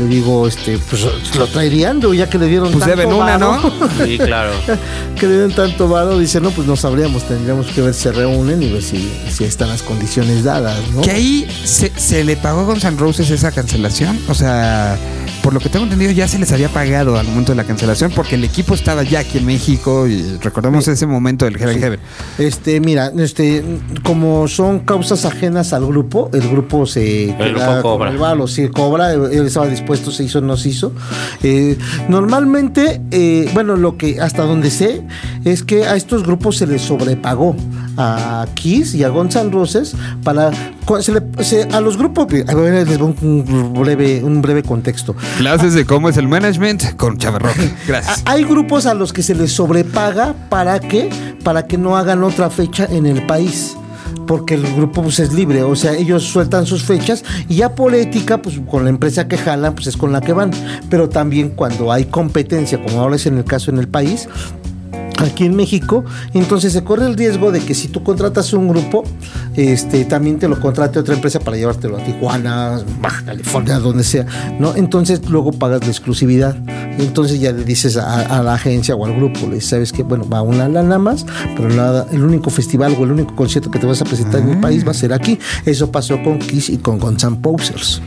le 0.00 0.06
digo, 0.06 0.48
este, 0.48 0.78
pues 0.90 1.04
lo 1.38 1.46
traerían, 1.46 2.00
ya 2.12 2.28
que 2.28 2.38
le 2.38 2.46
dieron 2.46 2.72
Pues 2.72 2.80
tanto 2.84 2.96
deben 2.96 3.14
una, 3.14 3.38
varo, 3.38 3.60
¿no? 3.62 3.88
Sí, 4.04 4.18
claro. 4.18 4.50
que 5.18 5.26
le 5.26 5.32
dieron 5.34 5.52
tanto 5.52 5.88
varo, 5.88 6.18
dice, 6.18 6.40
no, 6.40 6.50
pues 6.50 6.66
no 6.66 6.74
sabríamos, 6.74 7.22
tendríamos 7.28 7.66
que 7.68 7.82
ver 7.82 7.94
si 7.94 8.02
se 8.02 8.12
reúnen 8.12 8.60
y 8.62 8.68
ver 8.72 8.82
si, 8.82 9.08
si 9.30 9.44
están 9.44 9.68
las 9.68 9.82
condiciones 9.82 10.42
dadas, 10.42 10.76
¿no? 10.92 11.02
Que 11.02 11.12
ahí 11.12 11.46
se, 11.64 11.92
se 11.96 12.24
le 12.24 12.36
pagó 12.36 12.62
a 12.62 12.64
Guns 12.64 12.82
N' 12.84 12.96
Roses 12.98 13.30
esa 13.30 13.52
cancelación. 13.52 14.18
O 14.28 14.34
sea, 14.34 14.98
por 15.42 15.54
lo 15.54 15.60
que 15.60 15.68
tengo 15.68 15.84
entendido, 15.84 16.12
ya 16.12 16.28
se 16.28 16.38
les 16.38 16.52
había 16.52 16.68
pagado 16.68 17.18
al 17.18 17.26
momento 17.26 17.52
de 17.52 17.56
la 17.56 17.64
cancelación 17.64 18.12
porque 18.14 18.34
el 18.34 18.44
equipo 18.44 18.74
estaba 18.74 19.02
ya 19.02 19.20
aquí 19.20 19.38
en 19.38 19.46
México 19.46 20.06
y 20.06 20.36
recordemos 20.38 20.86
ese 20.88 21.06
momento 21.06 21.44
del 21.44 21.56
Heaven. 21.56 21.98
Este, 22.38 22.80
mira, 22.80 23.12
este, 23.18 23.64
como 24.02 24.48
son 24.48 24.80
causas 24.80 25.24
ajenas 25.24 25.72
al 25.72 25.86
grupo, 25.86 26.30
el 26.32 26.48
grupo 26.48 26.86
se 26.86 27.30
El 27.30 27.54
grupo 27.54 27.82
cobra. 27.82 28.06
con 28.06 28.08
el 28.08 28.18
valo, 28.18 28.46
sí 28.46 28.68
cobra, 28.68 29.12
él 29.12 29.46
estaba 29.46 29.66
dispuesto, 29.66 30.10
se 30.10 30.24
hizo, 30.24 30.40
no 30.40 30.56
se 30.56 30.68
hizo. 30.70 30.92
Eh, 31.42 31.76
normalmente, 32.08 33.00
eh, 33.10 33.50
bueno, 33.54 33.76
lo 33.76 33.96
que 33.96 34.20
hasta 34.20 34.42
donde 34.42 34.70
sé 34.70 35.02
es 35.44 35.62
que 35.64 35.84
a 35.86 35.96
estos 35.96 36.24
grupos 36.24 36.58
se 36.58 36.66
les 36.66 36.82
sobrepagó 36.82 37.56
a 37.96 38.46
Kiss 38.54 38.94
y 38.94 39.04
a 39.04 39.08
N' 39.08 39.50
Roses 39.50 39.94
para 40.24 40.50
cu- 40.84 41.02
se 41.02 41.12
le- 41.12 41.44
se- 41.44 41.64
a 41.72 41.80
los 41.80 41.96
grupos, 41.96 42.26
a 42.48 42.54
ver, 42.54 42.86
les 42.88 42.98
doy 42.98 43.14
un 43.22 43.74
breve, 43.78 44.22
un 44.22 44.40
breve 44.42 44.62
contexto. 44.62 45.14
Clases 45.38 45.74
de 45.74 45.84
cómo 45.84 46.08
es 46.08 46.16
el 46.16 46.28
management 46.28 46.96
con 46.96 47.18
Chavarrock. 47.18 47.56
Gracias. 47.86 48.22
Hay 48.26 48.44
grupos 48.44 48.86
a 48.86 48.94
los 48.94 49.12
que 49.12 49.22
se 49.22 49.34
les 49.34 49.52
sobrepaga 49.52 50.34
para 50.48 50.80
que 50.80 51.10
para 51.44 51.66
que 51.66 51.78
no 51.78 51.96
hagan 51.96 52.22
otra 52.24 52.50
fecha 52.50 52.86
en 52.90 53.06
el 53.06 53.26
país. 53.26 53.76
Porque 54.26 54.54
el 54.54 54.62
grupo 54.74 55.02
pues, 55.02 55.18
es 55.18 55.32
libre, 55.32 55.62
o 55.64 55.74
sea, 55.74 55.92
ellos 55.94 56.22
sueltan 56.24 56.64
sus 56.66 56.84
fechas 56.84 57.24
y 57.48 57.56
ya 57.56 57.74
por 57.74 57.94
ética, 57.94 58.40
pues 58.40 58.60
con 58.68 58.84
la 58.84 58.90
empresa 58.90 59.26
que 59.26 59.36
jalan, 59.36 59.74
pues 59.74 59.88
es 59.88 59.96
con 59.96 60.12
la 60.12 60.20
que 60.20 60.32
van. 60.32 60.50
Pero 60.88 61.08
también 61.08 61.50
cuando 61.50 61.90
hay 61.92 62.04
competencia, 62.04 62.80
como 62.80 63.00
ahora 63.00 63.16
es 63.16 63.26
en 63.26 63.38
el 63.38 63.44
caso 63.44 63.70
en 63.72 63.78
el 63.78 63.88
país, 63.88 64.28
aquí 65.20 65.44
en 65.44 65.56
México, 65.56 66.04
entonces 66.34 66.72
se 66.72 66.84
corre 66.84 67.06
el 67.06 67.16
riesgo 67.16 67.52
de 67.52 67.60
que 67.60 67.74
si 67.74 67.88
tú 67.88 68.02
contratas 68.02 68.52
un 68.52 68.68
grupo, 68.68 69.04
este 69.56 70.04
también 70.04 70.38
te 70.38 70.48
lo 70.48 70.60
contrate 70.60 70.98
otra 70.98 71.14
empresa 71.14 71.40
para 71.40 71.56
llevártelo 71.56 71.96
a 71.96 72.04
Tijuana, 72.04 72.80
Baja 73.00 73.24
California, 73.24 73.78
donde 73.78 74.04
sea, 74.04 74.26
¿no? 74.58 74.74
Entonces 74.76 75.28
luego 75.28 75.52
pagas 75.52 75.82
la 75.82 75.88
exclusividad. 75.88 76.56
Entonces 76.98 77.40
ya 77.40 77.52
le 77.52 77.64
dices 77.64 77.96
a, 77.96 78.38
a 78.38 78.42
la 78.42 78.54
agencia 78.54 78.94
o 78.94 79.06
al 79.06 79.14
grupo, 79.14 79.40
le 79.46 79.54
dices, 79.56 79.70
sabes 79.70 79.92
que 79.92 80.02
bueno, 80.02 80.28
va 80.28 80.42
una 80.42 80.68
lana 80.68 80.98
más, 80.98 81.24
pero 81.56 81.68
nada, 81.68 82.06
el 82.12 82.22
único 82.22 82.50
festival 82.50 82.96
o 82.98 83.04
el 83.04 83.12
único 83.12 83.34
concierto 83.34 83.70
que 83.70 83.78
te 83.78 83.86
vas 83.86 84.00
a 84.02 84.04
presentar 84.04 84.40
en 84.40 84.50
el 84.50 84.60
país 84.60 84.86
va 84.86 84.90
a 84.90 84.94
ser 84.94 85.12
aquí. 85.12 85.38
Eso 85.64 85.90
pasó 85.90 86.22
con 86.22 86.38
Kiss 86.38 86.70
y 86.70 86.78
con 86.78 86.98
Guns 86.98 87.24
N' 87.24 87.36
Posers. 87.36 88.00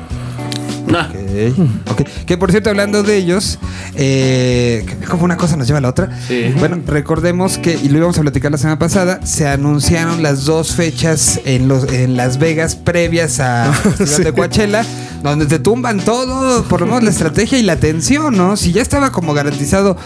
Que 2.25 2.37
por 2.37 2.51
cierto, 2.51 2.69
hablando 2.69 3.03
de 3.03 3.17
ellos, 3.17 3.59
eh, 3.95 4.85
como 5.09 5.23
una 5.25 5.37
cosa 5.37 5.55
nos 5.57 5.67
lleva 5.67 5.79
a 5.79 5.81
la 5.81 5.89
otra. 5.89 6.09
Sí. 6.27 6.53
Bueno, 6.59 6.79
recordemos 6.85 7.57
que, 7.57 7.73
y 7.81 7.89
lo 7.89 7.97
íbamos 7.97 8.17
a 8.17 8.21
platicar 8.21 8.51
la 8.51 8.57
semana 8.57 8.79
pasada, 8.79 9.19
se 9.25 9.47
anunciaron 9.47 10.23
las 10.23 10.45
dos 10.45 10.75
fechas 10.75 11.39
en, 11.45 11.67
los, 11.67 11.91
en 11.91 12.17
Las 12.17 12.37
Vegas 12.39 12.75
previas 12.75 13.39
a 13.39 13.71
Festival 13.97 14.23
de 14.23 14.33
Coachella, 14.33 14.85
donde 15.23 15.45
te 15.45 15.59
tumban 15.59 15.99
todo, 15.99 16.63
por 16.63 16.81
lo 16.81 16.87
menos 16.87 17.03
la 17.03 17.09
estrategia 17.09 17.57
y 17.57 17.63
la 17.63 17.73
atención, 17.73 18.35
¿no? 18.35 18.57
Si 18.57 18.71
ya 18.71 18.81
estaba 18.81 19.11
como 19.11 19.33
garantizado 19.33 19.97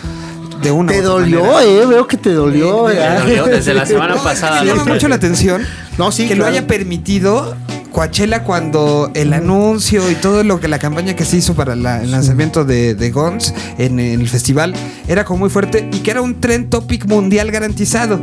de 0.62 0.72
una. 0.72 0.92
Te 0.92 1.02
dolió, 1.02 1.44
manera. 1.44 1.64
eh, 1.64 1.86
veo 1.86 2.08
que 2.08 2.18
te 2.18 2.32
dolió. 2.32 2.88
Sí, 2.90 2.96
eh. 2.98 3.20
dolió 3.20 3.46
desde 3.46 3.74
la 3.74 3.86
semana 3.86 4.16
No, 4.16 4.24
pasada. 4.24 4.62
Me 4.62 4.68
llama 4.68 4.86
mucho 4.86 5.08
la 5.08 5.16
atención 5.16 5.62
No, 5.98 6.12
sí, 6.12 6.28
que 6.28 6.36
lo 6.36 6.46
haya 6.46 6.66
permitido 6.68 7.56
Coachella 7.98 8.44
cuando 8.44 9.10
el 9.16 9.34
anuncio 9.34 10.12
y 10.12 10.14
todo 10.14 10.44
lo 10.44 10.60
que 10.60 10.68
la 10.68 10.78
campaña 10.78 11.16
que 11.16 11.26
se 11.26 11.38
hizo 11.38 11.56
para 11.56 11.76
la- 11.76 12.04
el 12.04 12.12
lanzamiento 12.12 12.64
de, 12.64 12.94
de 12.94 13.10
Guns 13.10 13.56
en, 13.80 14.00
el 14.00 14.30
festival 14.30 14.76
era 15.08 15.26
como 15.26 15.40
muy 15.40 15.50
fuerte 15.50 15.90
y 15.92 16.02
que 16.02 16.12
era 16.12 16.22
un 16.22 16.40
trend 16.40 16.70
topic 16.70 17.08
mundial 17.08 17.50
garantizado. 17.50 18.22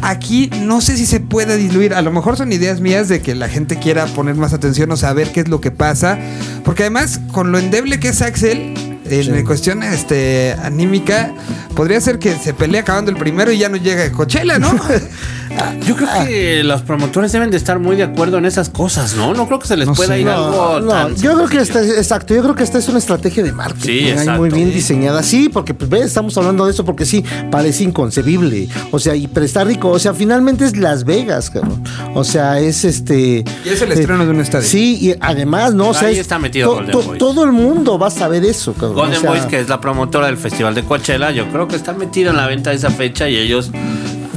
Aquí 0.00 0.48
no 0.62 0.80
sé 0.80 0.96
si 0.96 1.04
se 1.04 1.20
puede 1.20 1.58
diluir, 1.58 1.92
a 1.92 2.00
lo 2.00 2.12
mejor 2.12 2.38
son 2.38 2.50
ideas 2.50 2.80
mías 2.80 3.08
de 3.08 3.20
que 3.20 3.34
la 3.34 3.50
gente 3.50 3.78
quiera 3.78 4.06
poner 4.06 4.36
más 4.36 4.54
atención 4.54 4.90
o 4.90 4.96
saber 4.96 5.32
qué 5.32 5.40
es 5.40 5.48
lo 5.48 5.60
que 5.60 5.70
pasa, 5.70 6.18
porque 6.64 6.84
además 6.84 7.20
con 7.30 7.52
lo 7.52 7.58
endeble 7.58 8.00
que 8.00 8.08
es 8.08 8.22
Axel, 8.22 8.72
en 9.04 9.44
cuestión 9.44 9.82
este, 9.82 10.56
anímica, 10.62 11.30
podría 11.76 12.00
ser 12.00 12.18
que 12.18 12.34
se 12.36 12.54
pelee 12.54 12.80
acabando 12.80 13.10
el 13.10 13.18
primero 13.18 13.52
y 13.52 13.58
ya 13.58 13.68
no 13.68 13.76
llega 13.76 14.02
a 14.04 14.10
Coachella, 14.12 14.58
¿no? 14.58 14.74
Yo 15.86 15.96
creo 15.96 16.08
que 16.26 16.62
los 16.64 16.82
promotores 16.82 17.30
deben 17.32 17.50
de 17.50 17.56
estar 17.56 17.78
muy 17.78 17.96
de 17.96 18.02
acuerdo 18.04 18.38
en 18.38 18.44
esas 18.44 18.68
cosas, 18.70 19.14
¿no? 19.14 19.34
No 19.34 19.46
creo 19.46 19.58
que 19.58 19.66
se 19.68 19.76
les 19.76 19.86
No 19.86 19.94
pueda 19.94 20.14
sé. 20.14 20.20
ir 20.20 20.26
No, 20.26 20.32
algo 20.32 20.80
no, 20.80 20.88
tan... 20.92 21.16
yo 21.16 21.34
creo 21.34 21.48
que 21.48 21.58
esta, 21.58 21.82
exacto, 21.82 22.34
yo 22.34 22.42
creo 22.42 22.54
que 22.54 22.62
esta 22.62 22.78
es 22.78 22.88
una 22.88 22.98
estrategia 22.98 23.42
de 23.42 23.52
marketing 23.52 24.16
Sí, 24.16 24.28
muy 24.30 24.50
bien 24.50 24.68
Sí. 24.68 24.74
diseñada. 24.74 25.22
Sí, 25.22 25.48
porque 25.52 25.74
pues, 25.74 25.88
ve, 25.90 26.00
estamos 26.00 26.36
hablando 26.38 26.64
de 26.66 26.72
eso 26.72 26.84
porque 26.84 27.04
sí, 27.06 27.24
parece 27.50 27.84
inconcebible. 27.84 28.68
O 28.90 28.98
sea, 28.98 29.14
y 29.14 29.26
pero 29.28 29.44
está 29.46 29.64
rico. 29.64 29.90
O 29.90 29.98
sea, 29.98 30.14
finalmente 30.14 30.64
es 30.64 30.76
Las 30.76 31.04
Vegas, 31.04 31.50
cabrón. 31.50 31.82
O 32.14 32.24
sea, 32.24 32.58
es 32.60 32.84
este. 32.84 33.44
Y 33.64 33.68
es 33.68 33.80
el 33.82 33.92
estreno 33.92 34.24
de 34.24 34.30
un 34.30 34.40
estadio. 34.40 34.66
Sí, 34.66 34.98
y 35.00 35.14
además, 35.20 35.74
¿no? 35.74 35.88
O 35.90 35.94
sea, 35.94 36.08
Ahí 36.08 36.14
es- 36.14 36.20
está 36.20 36.38
metido 36.38 36.68
to- 36.70 36.74
Golden 36.76 36.92
to- 36.92 37.02
Boys. 37.02 37.18
Todo 37.18 37.44
el 37.44 37.52
mundo 37.52 37.98
va 37.98 38.08
a 38.08 38.10
saber 38.10 38.44
eso, 38.44 38.72
cabrón. 38.74 38.94
Golden 38.94 39.18
O 39.18 39.20
sea, 39.20 39.30
Boys, 39.30 39.44
que 39.46 39.60
es 39.60 39.68
la 39.68 39.80
promotora 39.80 40.26
del 40.26 40.36
Festival 40.38 40.74
de 40.74 40.82
Coachella, 40.84 41.30
yo 41.30 41.46
creo 41.50 41.68
que 41.68 41.76
está 41.76 41.92
metida 41.92 42.30
en 42.30 42.36
la 42.36 42.46
venta 42.46 42.70
de 42.70 42.76
esa 42.76 42.90
fecha 42.90 43.28
y 43.28 43.36
ellos 43.36 43.70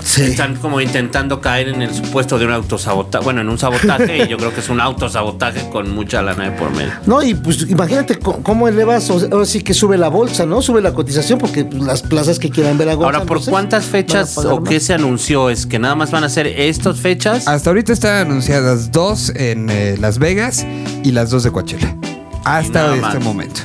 Sí. 0.08 0.22
están 0.24 0.56
como 0.56 0.80
intentando 0.80 1.42
caer 1.42 1.68
en 1.70 1.82
el 1.82 1.94
supuesto 1.94 2.40
de 2.40 2.46
un 2.46 2.52
autosabotaje. 2.52 3.24
Bueno, 3.24 3.42
en 3.42 3.50
un 3.50 3.58
sabotaje, 3.58 4.24
y 4.24 4.28
yo 4.28 4.38
creo 4.38 4.54
que 4.54 4.62
es 4.62 4.70
un 4.70 4.80
autosabotaje 4.80 5.70
con 5.70 5.94
mucha 5.94 6.22
lana 6.22 6.46
de 6.46 6.52
por 6.52 6.72
medio. 6.72 6.94
No, 7.06 7.22
y 7.22 7.34
pues 7.34 7.70
imagínate 7.70 8.18
cómo 8.20 8.68
elevas, 8.68 9.10
ahora 9.10 9.46
sí 9.46 9.62
que 9.62 9.74
sube 9.74 9.98
la 9.98 10.08
bolsa, 10.08 10.46
¿no? 10.46 10.62
Sube 10.62 10.82
la 10.82 10.94
cotización 10.94 11.40
porque 11.40 11.66
pues, 11.66 11.84
las 11.84 12.02
plazas 12.02 12.40
que 12.40 12.50
quieran 12.50 12.78
ver 12.78 12.90
a 12.90 12.94
Ahora, 12.94 13.24
¿por 13.24 13.44
cuántas 13.44 13.86
fechas 13.86 14.38
o 14.38 14.64
qué 14.64 14.80
se 14.80 14.94
anunció? 14.94 15.50
¿Es 15.50 15.66
que 15.66 15.78
nada 15.80 15.96
más 15.96 16.12
van 16.12 16.24
a 16.24 16.30
ser 16.30 16.48
estas 16.48 17.00
fechas? 17.00 17.48
Hasta 17.48 17.70
ahorita 17.70 17.94
están 17.94 18.28
anunciadas 18.28 18.92
dos 18.92 19.32
en 19.36 19.70
eh, 19.70 19.98
Las 20.00 20.20
Vegas 20.20 20.66
y 21.04 21.12
las 21.12 21.30
dos 21.30 21.44
de 21.44 21.52
Coachella. 21.52 21.96
Hasta 22.44 22.96
este 22.96 23.02
más. 23.02 23.24
momento. 23.24 23.62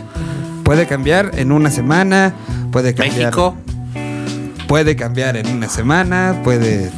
Puede 0.64 0.86
cambiar 0.86 1.32
en 1.36 1.52
una 1.52 1.70
semana, 1.70 2.34
puede 2.70 2.94
cambiar. 2.94 3.26
México. 3.26 3.56
Puede 4.72 4.96
cambiar 4.96 5.36
en 5.36 5.46
una 5.48 5.68
semana, 5.68 6.40
puede. 6.42 6.90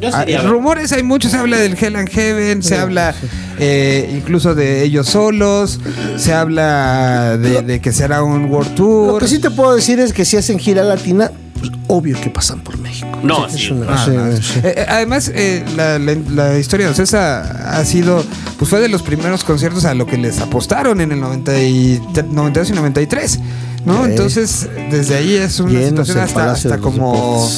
no. 0.00 0.08
Ah, 0.12 0.24
rumores 0.48 0.90
hay 0.90 1.04
muchos, 1.04 1.30
se 1.30 1.36
habla 1.38 1.58
del 1.58 1.76
Hell 1.80 1.94
and 1.94 2.08
Heaven, 2.10 2.60
se 2.60 2.76
habla 2.76 3.14
eh, 3.60 4.12
incluso 4.16 4.56
de 4.56 4.82
ellos 4.82 5.06
solos, 5.06 5.78
se 6.16 6.32
habla 6.34 7.38
de, 7.38 7.62
de 7.62 7.80
que 7.80 7.92
será 7.92 8.24
un 8.24 8.46
World 8.46 8.70
Lo 8.70 8.74
Tour. 8.74 9.22
que 9.22 9.28
sí 9.28 9.38
te 9.38 9.50
puedo 9.52 9.76
decir 9.76 10.00
es 10.00 10.12
que 10.12 10.24
si 10.24 10.36
hacen 10.38 10.58
gira 10.58 10.82
latina, 10.82 11.30
pues, 11.60 11.70
obvio 11.86 12.20
que 12.20 12.30
pasan 12.30 12.62
por 12.62 12.76
México. 12.78 13.16
No, 13.22 13.46
Es 13.46 13.52
sí. 13.52 13.70
una- 13.70 13.86
Ah, 13.94 14.04
sí, 14.04 14.10
no. 14.10 14.36
sí. 14.36 14.60
Eh, 14.64 14.86
además, 14.88 15.30
eh, 15.32 15.64
la, 15.76 16.00
la- 16.00 16.16
la 16.34 16.58
historia 16.58 16.86
de 16.86 16.92
Ocesa 16.92 17.78
ha 17.78 17.84
sido, 17.84 18.24
pues 18.58 18.68
fue 18.68 18.80
de 18.80 18.88
los 18.88 19.02
primeros 19.04 19.44
conciertos 19.44 19.84
a 19.84 19.94
lo 19.94 20.04
que 20.04 20.16
les 20.18 20.40
apostaron 20.40 21.00
en 21.00 21.12
el 21.12 21.20
90 21.20 21.60
y, 21.62 22.02
92 22.32 22.70
y 22.70 22.72
93, 22.72 23.38
¿no? 23.84 24.04
Entonces, 24.06 24.68
desde 24.90 25.16
ahí 25.16 25.34
es 25.34 25.58
una 25.60 25.80
Llenos 25.80 26.08
situación 26.08 26.48
hasta, 26.48 26.78
como... 26.78 27.48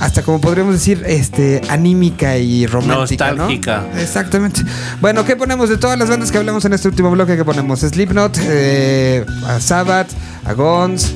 Hasta 0.00 0.22
como 0.22 0.40
podríamos 0.40 0.74
decir, 0.74 1.02
este, 1.06 1.62
anímica 1.68 2.36
y 2.36 2.66
romántica, 2.66 3.30
¿no? 3.30 3.36
Nostálgica. 3.36 3.84
Exactamente. 3.96 4.62
Bueno, 5.00 5.24
¿qué 5.24 5.36
ponemos 5.36 5.68
de 5.68 5.76
todas 5.78 5.96
las 5.98 6.08
bandas 6.08 6.32
que 6.32 6.38
hablamos 6.38 6.64
en 6.64 6.72
este 6.72 6.88
último 6.88 7.10
bloque? 7.12 7.36
¿Qué 7.36 7.44
ponemos? 7.44 7.80
Slipknot, 7.80 8.36
eh, 8.42 9.24
a 9.46 9.60
Sabbath, 9.60 10.08
a 10.44 10.52
Guns, 10.52 11.14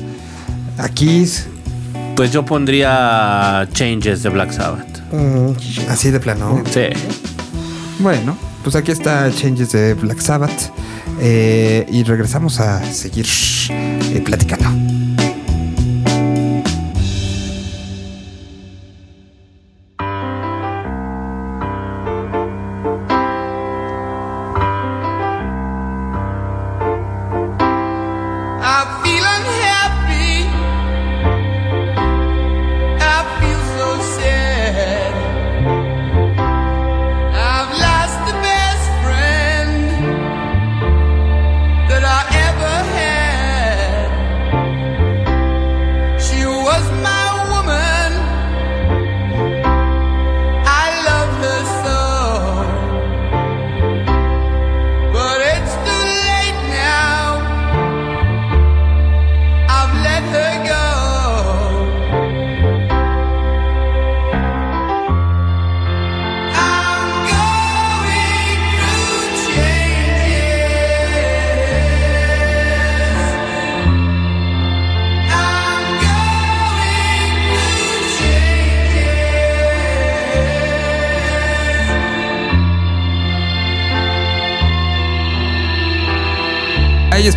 a 0.77 0.87
Kiss, 0.89 1.45
Pues 2.15 2.31
yo 2.31 2.45
pondría 2.45 3.67
Changes 3.73 4.23
de 4.23 4.29
Black 4.29 4.51
Sabbath. 4.51 4.99
Mm, 5.11 5.51
así 5.89 6.09
de 6.09 6.19
plano. 6.19 6.63
Sí. 6.73 6.87
Bueno, 7.99 8.37
pues 8.63 8.75
aquí 8.77 8.91
está 8.91 9.29
Changes 9.31 9.73
de 9.73 9.93
Black 9.93 10.19
Sabbath. 10.19 10.71
eh, 11.21 11.85
y 11.91 12.03
regresamos 12.03 12.59
a 12.61 12.81
seguir 12.93 13.25
platicando. 14.21 15.28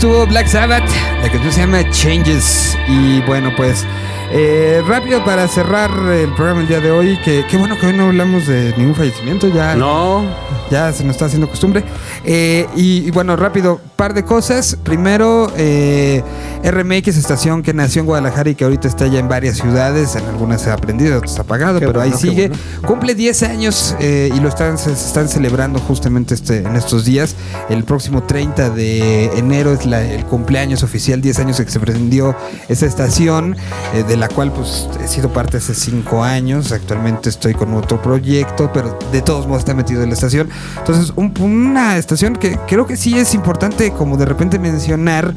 Estuvo 0.02 0.26
Black 0.26 0.48
Sabbath, 0.48 0.82
la 1.22 1.30
canción 1.30 1.52
se 1.52 1.60
llama 1.60 1.88
Changes. 1.90 2.76
Y 2.88 3.20
bueno, 3.20 3.52
pues 3.56 3.86
eh, 4.32 4.82
rápido 4.84 5.24
para 5.24 5.46
cerrar 5.46 5.92
el 6.10 6.32
programa 6.34 6.62
el 6.62 6.66
día 6.66 6.80
de 6.80 6.90
hoy, 6.90 7.16
que 7.24 7.44
qué 7.48 7.56
bueno 7.56 7.78
que 7.78 7.86
hoy 7.86 7.92
no 7.92 8.06
hablamos 8.06 8.48
de 8.48 8.74
ningún 8.76 8.96
fallecimiento, 8.96 9.46
ya, 9.46 9.76
No. 9.76 10.24
ya 10.72 10.92
se 10.92 11.04
nos 11.04 11.12
está 11.14 11.26
haciendo 11.26 11.48
costumbre. 11.48 11.84
Eh, 12.24 12.66
y, 12.74 13.06
y 13.06 13.10
bueno, 13.12 13.36
rápido, 13.36 13.80
par 14.02 14.14
de 14.14 14.24
cosas. 14.24 14.76
Primero, 14.82 15.52
eh, 15.56 16.24
RMX, 16.64 17.16
estación 17.16 17.62
que 17.62 17.72
nació 17.72 18.00
en 18.00 18.06
Guadalajara 18.06 18.50
y 18.50 18.56
que 18.56 18.64
ahorita 18.64 18.88
está 18.88 19.06
ya 19.06 19.20
en 19.20 19.28
varias 19.28 19.58
ciudades, 19.58 20.16
en 20.16 20.24
algunas 20.24 20.62
se 20.62 20.70
ha 20.70 20.74
aprendido, 20.74 21.18
otras 21.18 21.38
ha 21.38 21.42
apagado, 21.42 21.78
Qué 21.78 21.86
pero 21.86 22.00
bueno, 22.00 22.12
ahí 22.12 22.20
sigue. 22.20 22.48
bueno. 22.48 22.62
Cumple 22.84 23.14
10 23.14 23.44
años 23.44 23.94
eh, 24.00 24.32
y 24.34 24.40
lo 24.40 24.48
están, 24.48 24.76
se 24.76 24.90
están 24.90 25.28
celebrando 25.28 25.78
justamente 25.78 26.34
este, 26.34 26.58
en 26.58 26.74
estos 26.74 27.04
días. 27.04 27.36
El 27.68 27.84
próximo 27.84 28.24
30 28.24 28.70
de 28.70 29.26
enero 29.38 29.72
es 29.72 29.86
la- 29.86 30.02
el 30.02 30.24
cumpleaños 30.24 30.82
oficial, 30.82 31.20
10 31.20 31.38
años 31.38 31.60
que 31.60 31.70
se 31.70 31.78
prendió 31.78 32.34
esa 32.68 32.86
estación, 32.86 33.54
eh, 33.94 34.02
de 34.02 34.16
la 34.16 34.26
cual 34.26 34.50
pues 34.50 34.88
he 35.00 35.06
sido 35.06 35.32
parte 35.32 35.58
hace 35.58 35.74
5 35.76 36.24
años. 36.24 36.72
Actualmente 36.72 37.28
estoy 37.28 37.54
con 37.54 37.72
otro 37.74 38.02
proyecto, 38.02 38.68
pero 38.74 38.98
de 39.12 39.22
todos 39.22 39.46
modos 39.46 39.60
está 39.60 39.74
metido 39.74 40.02
en 40.02 40.08
la 40.08 40.14
estación. 40.14 40.48
Entonces, 40.78 41.12
un- 41.14 41.32
una 41.40 41.96
estación 41.98 42.34
que 42.34 42.58
creo 42.66 42.84
que 42.84 42.96
sí 42.96 43.16
es 43.16 43.32
importante 43.34 43.91
como 43.92 44.16
de 44.16 44.24
repente 44.26 44.58
mencionar, 44.58 45.34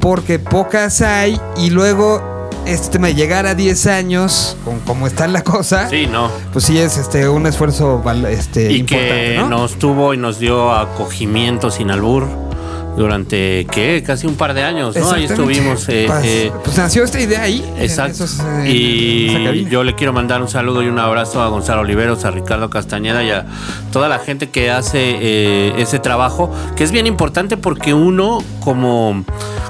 porque 0.00 0.38
pocas 0.38 1.00
hay 1.02 1.40
y 1.56 1.70
luego... 1.70 2.30
Este 2.64 2.90
tema 2.90 3.08
de 3.08 3.16
llegar 3.16 3.44
a 3.44 3.56
10 3.56 3.88
años, 3.88 4.56
con 4.64 4.78
cómo 4.80 5.08
está 5.08 5.26
la 5.26 5.42
cosa, 5.42 5.88
Sí, 5.90 6.06
no. 6.06 6.30
pues 6.52 6.66
sí 6.66 6.78
es 6.78 6.96
este 6.96 7.28
un 7.28 7.44
esfuerzo 7.48 8.00
este, 8.30 8.70
Y 8.70 8.76
importante, 8.76 9.14
que 9.32 9.36
¿no? 9.38 9.48
nos 9.48 9.80
tuvo 9.80 10.14
y 10.14 10.16
nos 10.16 10.38
dio 10.38 10.70
acogimiento 10.72 11.72
sin 11.72 11.90
albur 11.90 12.24
durante, 12.96 13.66
¿qué? 13.70 14.02
Casi 14.04 14.26
un 14.26 14.36
par 14.36 14.54
de 14.54 14.62
años, 14.62 14.96
¿no? 14.96 15.10
Ahí 15.10 15.24
estuvimos. 15.24 15.88
eh, 15.88 16.04
pues, 16.06 16.24
eh, 16.24 16.52
pues 16.62 16.76
nació 16.76 17.04
esta 17.04 17.20
idea 17.20 17.42
ahí. 17.42 17.64
Exacto. 17.78 18.24
esos, 18.24 18.40
eh, 18.64 18.70
y 18.70 19.64
yo 19.70 19.84
le 19.84 19.94
quiero 19.94 20.12
mandar 20.12 20.42
un 20.42 20.48
saludo 20.48 20.82
y 20.82 20.88
un 20.88 20.98
abrazo 20.98 21.40
a 21.40 21.48
Gonzalo 21.48 21.82
Oliveros, 21.82 22.24
a 22.24 22.30
Ricardo 22.30 22.70
Castañeda 22.70 23.22
y 23.22 23.30
a 23.30 23.46
toda 23.92 24.08
la 24.08 24.18
gente 24.18 24.50
que 24.50 24.70
hace 24.70 25.16
eh, 25.20 25.74
ese 25.78 25.98
trabajo, 25.98 26.50
que 26.76 26.84
es 26.84 26.92
bien 26.92 27.06
importante 27.06 27.56
porque 27.56 27.94
uno 27.94 28.38
como, 28.60 29.24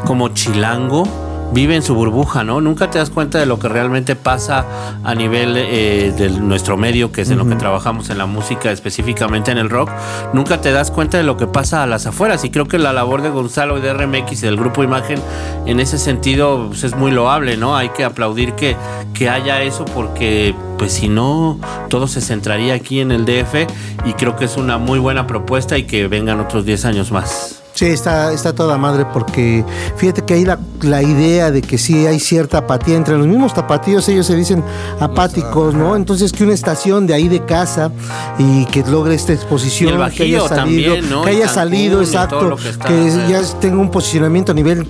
como 0.05 0.29
chilango 0.31 1.05
vive 1.53 1.77
en 1.77 1.83
su 1.83 1.95
burbuja, 1.95 2.45
¿no? 2.45 2.61
Nunca 2.61 2.91
te 2.91 2.99
das 2.99 3.11
cuenta 3.11 3.39
de 3.39 3.47
lo 3.47 3.59
que 3.59 3.69
realmente 3.69 4.17
pasa 4.17 4.65
a 5.05 5.15
nivel 5.15 5.55
eh, 5.57 6.13
de 6.17 6.31
nuestro 6.31 6.77
medio, 6.77 7.13
que 7.13 7.23
es 7.23 7.31
en 7.31 7.39
lo 7.39 7.47
que 7.47 7.55
trabajamos 7.57 8.11
en 8.11 8.19
la 8.19 8.27
música, 8.27 8.71
específicamente 8.71 9.51
en 9.51 9.59
el 9.59 9.71
rock. 9.71 9.91
Nunca 10.33 10.61
te 10.61 10.73
das 10.73 10.91
cuenta 10.91 11.19
de 11.19 11.25
lo 11.25 11.37
que 11.37 11.47
pasa 11.47 11.83
a 11.83 11.87
las 11.87 12.07
afueras. 12.07 12.45
Y 12.45 12.51
creo 12.51 12.67
que 12.67 12.79
la 12.79 12.93
labor 12.93 13.23
de 13.23 13.31
Gonzalo 13.31 13.79
y 13.79 13.81
de 13.81 13.93
RMX 13.93 14.43
y 14.43 14.47
del 14.47 14.57
grupo 14.57 14.83
Imagen 14.83 15.21
en 15.67 15.81
ese 15.81 15.99
sentido 15.99 16.69
pues, 16.69 16.85
es 16.85 16.97
muy 16.97 17.11
loable, 17.11 17.57
¿no? 17.57 17.77
Hay 17.77 17.91
que 17.91 18.05
aplaudir 18.05 18.55
que, 18.55 18.77
que 19.15 19.29
haya 19.29 19.63
eso 19.63 19.85
porque 19.85 20.55
pues 20.79 20.93
si 20.93 21.09
no, 21.09 21.59
todo 21.89 22.09
se 22.09 22.21
centraría 22.21 22.75
aquí 22.75 23.01
en 23.01 23.13
el 23.13 23.25
DF 23.25 23.69
y 24.05 24.15
creo 24.15 24.37
que 24.37 24.47
es 24.47 24.57
una 24.57 24.79
muy 24.79 24.99
buena 24.99 25.27
propuesta 25.27 25.79
y 25.79 25.85
que 25.85 26.09
vengan 26.09 26.41
otros 26.41 26.65
10 26.65 26.85
años 26.87 27.13
más. 27.13 27.62
Sí, 27.75 27.87
está, 27.87 28.33
está 28.33 28.53
toda 28.53 28.77
madre 28.79 29.07
porque 29.13 29.65
fíjate 29.97 30.23
que 30.23 30.35
hay 30.35 30.45
la, 30.45 30.59
la 30.83 31.03
idea 31.03 31.51
de 31.51 31.63
que 31.63 31.79
sí 31.79 32.07
hay 32.07 32.21
cierta 32.21 32.59
apatía 32.59 32.97
entre 32.97 33.17
los 33.17 33.27
mismos 33.27 33.55
tapatíos, 33.55 34.07
ellos 34.09 34.27
se 34.27 34.37
dicen 34.37 34.63
apáticos, 35.01 35.75
¿no? 35.75 35.97
Entonces 35.97 36.33
que 36.33 36.45
una 36.45 36.53
estación 36.53 37.07
de 37.07 37.15
ahí 37.15 37.29
de 37.29 37.45
casa 37.45 37.91
y 38.39 38.67
que 38.67 38.83
logre 38.85 39.15
esta 39.15 39.33
exposición, 39.33 39.99
Y 39.99 40.03
el 40.03 40.11
que 40.13 40.23
haya 40.25 40.41
salido, 40.41 40.49
también, 40.49 41.11
¿no? 41.11 41.23
que 41.23 41.31
haya 41.31 41.41
Cancún 41.47 41.55
salido, 41.55 42.01
exacto, 42.03 42.57
que 42.57 42.69
está, 42.69 43.29
ya 43.29 43.43
tenga 43.61 43.79
un 43.79 43.91
posicionamiento 43.91 44.53
a 44.53 44.55
nivel 44.55 44.87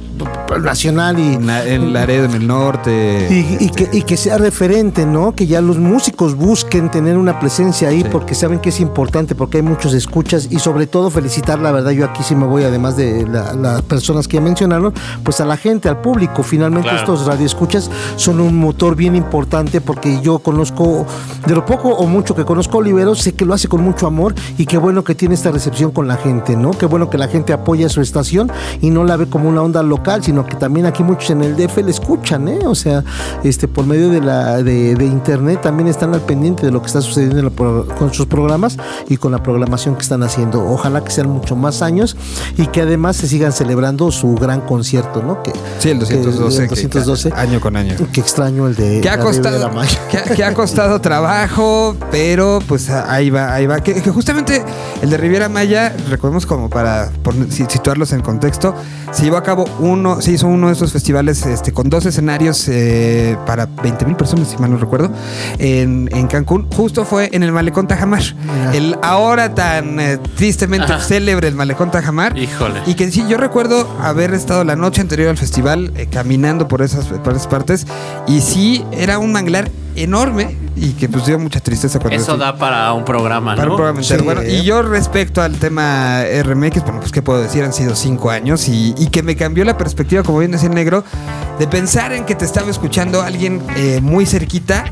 nacional 0.62 1.18
y 1.18 1.34
En, 1.34 1.46
la- 1.46 1.64
en 1.66 1.92
Laredo, 1.92 2.24
en 2.26 2.32
el 2.32 2.46
norte. 2.46 3.28
y, 3.60 3.64
y 3.64 3.68
que, 3.70 3.88
y 3.92 4.02
que 4.02 4.16
sea 4.16 4.38
referente, 4.38 5.06
¿no? 5.06 5.34
Que 5.34 5.46
ya 5.46 5.60
los 5.60 5.78
músicos 5.78 6.34
busquen 6.34 6.90
tener 6.90 7.16
una 7.16 7.38
presencia 7.40 7.88
ahí 7.88 8.04
porque 8.04 8.34
saben 8.34 8.58
que 8.58 8.68
es 8.68 8.80
importante, 8.80 9.34
porque 9.34 9.58
hay 9.58 9.62
muchos 9.62 9.94
escuchas 9.94 10.48
y 10.50 10.58
sobre 10.58 10.86
todo 10.86 11.10
felicitar, 11.10 11.58
la 11.58 11.72
verdad, 11.72 11.92
yo 11.92 12.04
aquí 12.04 12.22
sí 12.22 12.34
me 12.34 12.44
voy, 12.46 12.64
además 12.72 12.96
de 12.96 13.26
la- 13.26 13.52
las 13.54 13.82
personas 13.82 14.26
que 14.28 14.36
ya 14.36 14.40
mencionaron, 14.42 14.92
pues 15.22 15.40
a 15.40 15.44
la 15.44 15.56
gente, 15.56 15.88
al 15.88 16.00
público. 16.00 16.42
Finalmente 16.42 16.88
Claro. 16.88 16.98
estos 17.14 17.26
radioescuchas 17.26 17.90
son 18.16 18.40
un 18.40 18.56
motor 18.58 18.96
bien 18.96 19.14
importante 19.14 19.80
porque 19.80 20.20
yo 20.22 20.38
conozco, 20.40 21.06
de 21.46 21.54
lo 21.54 21.64
poco 21.64 21.90
o 21.90 22.06
mucho 22.06 22.34
que 22.34 22.44
conozco 22.44 22.78
a 22.78 22.80
Olivero, 22.80 23.14
sé 23.14 23.34
que 23.34 23.44
lo 23.44 23.54
hace 23.54 23.68
con 23.68 23.82
mucho 23.82 24.06
amor 24.06 24.34
y 24.58 24.66
qué 24.66 24.78
bueno 24.78 25.04
que 25.04 25.14
tiene 25.14 25.34
esta 25.34 25.50
recepción 25.50 25.90
con 25.90 26.08
la 26.08 26.16
gente, 26.16 26.56
¿no? 26.56 26.70
Qué 26.72 26.86
bueno 26.86 27.10
que 27.10 27.18
la 27.18 27.28
gente 27.28 27.52
apoya 27.52 27.88
su 27.88 28.00
estación 28.00 28.50
y 28.80 28.90
no 28.90 29.04
la 29.04 29.16
ve 29.16 29.26
como 29.28 29.48
una 29.48 29.62
onda 29.62 29.82
local, 29.82 30.22
sino 30.24 30.44
que 30.46 30.56
también 30.56 30.86
aquí 30.86 31.02
muchos 31.02 31.30
en 31.30 31.42
el 31.42 31.56
DF 31.56 31.82
le 31.82 31.90
escuchan, 31.90 32.48
¿eh? 32.48 32.60
O 32.66 32.74
sea, 32.74 33.04
este 33.44 33.68
por 33.68 33.86
medio 33.86 34.08
de 34.10 34.20
la 34.20 34.62
de, 34.62 34.94
de 34.94 35.04
internet 35.04 35.60
también 35.62 35.88
están 35.88 36.14
al 36.14 36.20
pendiente 36.22 36.64
de 36.66 36.72
lo 36.72 36.80
que 36.80 36.86
está 36.86 37.00
sucediendo 37.00 37.50
con 37.98 38.12
sus 38.12 38.26
programas 38.26 38.76
y 39.08 39.16
con 39.16 39.32
la 39.32 39.42
programación 39.42 39.94
que 39.96 40.02
están 40.02 40.22
haciendo. 40.22 40.64
Ojalá 40.64 41.02
que 41.04 41.10
sean 41.10 41.28
mucho 41.28 41.56
más 41.56 41.82
años 41.82 42.16
y 42.56 42.61
que 42.66 42.82
además 42.82 43.16
se 43.16 43.28
sigan 43.28 43.52
celebrando 43.52 44.10
su 44.10 44.34
gran 44.34 44.60
concierto, 44.62 45.22
¿no? 45.22 45.42
Que, 45.42 45.52
Sí, 45.78 45.90
el 45.90 45.98
212. 45.98 46.68
que- 46.68 46.74
el 46.74 46.80
que- 46.90 46.98
212. 46.98 47.32
año 47.34 47.60
con 47.60 47.76
año. 47.76 47.94
que 48.12 48.20
extraño 48.20 48.66
el 48.66 48.74
de 48.76 49.00
Que 49.00 49.08
ha 49.08 49.16
la 49.16 49.68
Maya. 49.68 49.98
que, 50.10 50.18
ha- 50.18 50.24
que 50.24 50.44
ha 50.44 50.54
costado 50.54 51.00
trabajo, 51.00 51.96
pero 52.10 52.58
pues 52.66 52.90
ahí 52.90 53.30
va, 53.30 53.52
ahí 53.54 53.66
va. 53.66 53.80
Que, 53.80 53.94
que 54.02 54.10
justamente 54.10 54.62
el 55.02 55.10
de 55.10 55.16
Riviera 55.16 55.48
Maya, 55.48 55.94
recordemos 56.10 56.46
como 56.46 56.68
para 56.68 57.10
si- 57.50 57.64
situarlos 57.68 58.12
en 58.12 58.20
contexto, 58.20 58.74
se 59.12 59.24
llevó 59.24 59.36
a 59.36 59.42
cabo 59.42 59.64
uno, 59.78 60.20
se 60.20 60.32
hizo 60.32 60.46
uno 60.46 60.68
de 60.68 60.72
esos 60.74 60.92
festivales 60.92 61.44
este, 61.46 61.72
con 61.72 61.88
dos 61.90 62.06
escenarios 62.06 62.66
eh, 62.68 63.36
para 63.46 63.66
20 63.66 64.04
mil 64.06 64.16
personas, 64.16 64.48
si 64.48 64.56
mal 64.58 64.70
no 64.70 64.76
recuerdo, 64.78 65.10
en, 65.58 66.08
en 66.12 66.26
Cancún. 66.28 66.66
Justo 66.74 67.04
fue 67.04 67.30
en 67.32 67.42
el 67.42 67.52
Malecón 67.52 67.86
Tajamar. 67.88 68.22
El 68.72 68.96
ahora 69.02 69.54
tan 69.54 69.98
eh, 70.00 70.18
tristemente 70.36 70.92
Ajá. 70.92 71.04
célebre 71.04 71.48
el 71.48 71.54
Malecón 71.54 71.90
Tajamar. 71.90 72.34
Híjole. 72.54 72.80
Y 72.86 72.94
que 72.94 73.10
sí, 73.10 73.24
yo 73.28 73.36
recuerdo 73.36 73.88
haber 74.00 74.34
estado 74.34 74.64
la 74.64 74.76
noche 74.76 75.00
anterior 75.00 75.30
al 75.30 75.38
festival 75.38 75.92
eh, 75.96 76.06
caminando 76.10 76.68
por 76.68 76.82
esas, 76.82 77.06
por 77.06 77.32
esas 77.32 77.46
partes 77.46 77.86
y 78.26 78.40
sí, 78.40 78.84
era 78.92 79.18
un 79.18 79.32
manglar 79.32 79.70
enorme 79.94 80.56
y 80.74 80.92
que 80.92 81.08
pues 81.08 81.26
dio 81.26 81.38
mucha 81.38 81.60
tristeza 81.60 81.98
cuando... 81.98 82.20
Eso 82.20 82.36
da 82.36 82.56
para 82.56 82.92
un 82.92 83.04
programa, 83.04 83.54
para 83.54 83.66
¿no? 83.66 83.72
un 83.72 83.76
programa 83.76 84.00
entero. 84.00 84.20
Sí. 84.20 84.24
Bueno, 84.24 84.42
y 84.42 84.62
yo 84.62 84.82
respecto 84.82 85.42
al 85.42 85.56
tema 85.56 86.22
RMX, 86.24 86.82
bueno, 86.82 87.00
pues 87.00 87.12
qué 87.12 87.22
puedo 87.22 87.42
decir, 87.42 87.62
han 87.64 87.72
sido 87.72 87.94
cinco 87.94 88.30
años 88.30 88.68
y, 88.68 88.94
y 88.96 89.08
que 89.08 89.22
me 89.22 89.36
cambió 89.36 89.64
la 89.64 89.76
perspectiva, 89.76 90.22
como 90.22 90.38
bien 90.38 90.50
decía 90.50 90.68
el 90.68 90.74
negro, 90.74 91.04
de 91.58 91.66
pensar 91.66 92.12
en 92.12 92.24
que 92.24 92.34
te 92.34 92.44
estaba 92.44 92.70
escuchando 92.70 93.22
alguien 93.22 93.62
eh, 93.76 94.00
muy 94.02 94.24
cerquita 94.26 94.84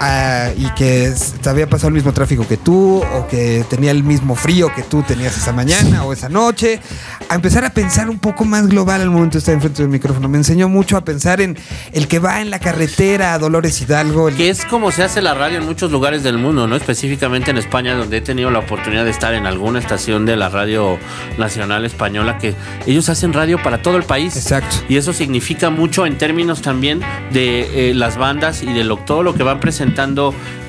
ah, 0.00 0.50
y 0.56 0.68
que 0.74 1.12
te 1.42 1.48
había 1.48 1.68
pasado 1.68 1.88
el 1.88 1.94
mismo 1.94 2.12
tráfico 2.12 2.46
que 2.46 2.56
tú 2.56 3.02
o 3.02 3.26
que 3.28 3.64
tenía 3.68 3.90
el 3.90 4.02
mismo 4.02 4.34
frío 4.34 4.72
que 4.74 4.82
tú 4.82 5.02
tenías 5.02 5.36
esa 5.36 5.52
mañana 5.52 6.04
o 6.04 6.12
esa 6.12 6.28
noche, 6.28 6.80
a 7.28 7.34
empezar 7.34 7.64
a 7.64 7.70
pensar 7.70 8.08
un 8.08 8.18
poco 8.18 8.44
más 8.44 8.68
global 8.68 9.00
al 9.00 9.10
momento 9.10 9.34
de 9.34 9.38
estar 9.38 9.54
enfrente 9.54 9.82
del 9.82 9.90
micrófono. 9.90 10.28
Me 10.28 10.38
enseñó 10.38 10.68
mucho 10.68 10.96
a 10.96 11.04
pensar 11.04 11.40
en 11.40 11.56
el 11.92 12.08
que 12.08 12.18
va 12.18 12.40
en 12.40 12.50
la 12.50 12.58
carretera 12.58 13.34
a 13.34 13.38
Dolores 13.38 13.80
Hidalgo, 13.80 14.28
el 14.28 14.36
Que 14.36 14.50
es 14.50 14.64
como 14.64 14.90
se 14.92 15.02
hace 15.02 15.22
la 15.22 15.34
radio 15.34 15.58
en 15.58 15.66
muchos 15.66 15.90
lugares 15.90 16.22
del 16.22 16.38
mundo, 16.38 16.66
¿no? 16.66 16.76
Específicamente 16.76 17.50
en 17.50 17.58
España, 17.58 17.94
donde 17.94 18.18
he 18.18 18.20
tenido 18.20 18.50
la 18.50 18.60
oportunidad 18.60 19.04
de 19.04 19.10
estar 19.10 19.34
en 19.34 19.46
alguna 19.46 19.78
estación 19.78 20.26
de 20.26 20.36
la 20.36 20.48
radio 20.48 20.98
nacional 21.38 21.84
española, 21.84 22.38
que 22.38 22.54
ellos 22.86 23.08
hacen 23.08 23.32
radio 23.32 23.62
para 23.62 23.82
todo 23.82 23.96
el 23.96 24.04
país. 24.04 24.36
Exacto. 24.36 24.76
Y 24.88 24.96
eso 24.96 25.12
significa 25.12 25.70
mucho 25.70 26.06
en 26.06 26.18
términos 26.18 26.62
también 26.62 27.00
de 27.32 27.90
eh, 27.90 27.94
las 27.94 28.16
bandas 28.16 28.62
y 28.62 28.72
de 28.72 28.84
lo, 28.84 28.96
todo 28.98 29.22
lo 29.22 29.34
que 29.34 29.42
van 29.42 29.60
presentando 29.60 29.85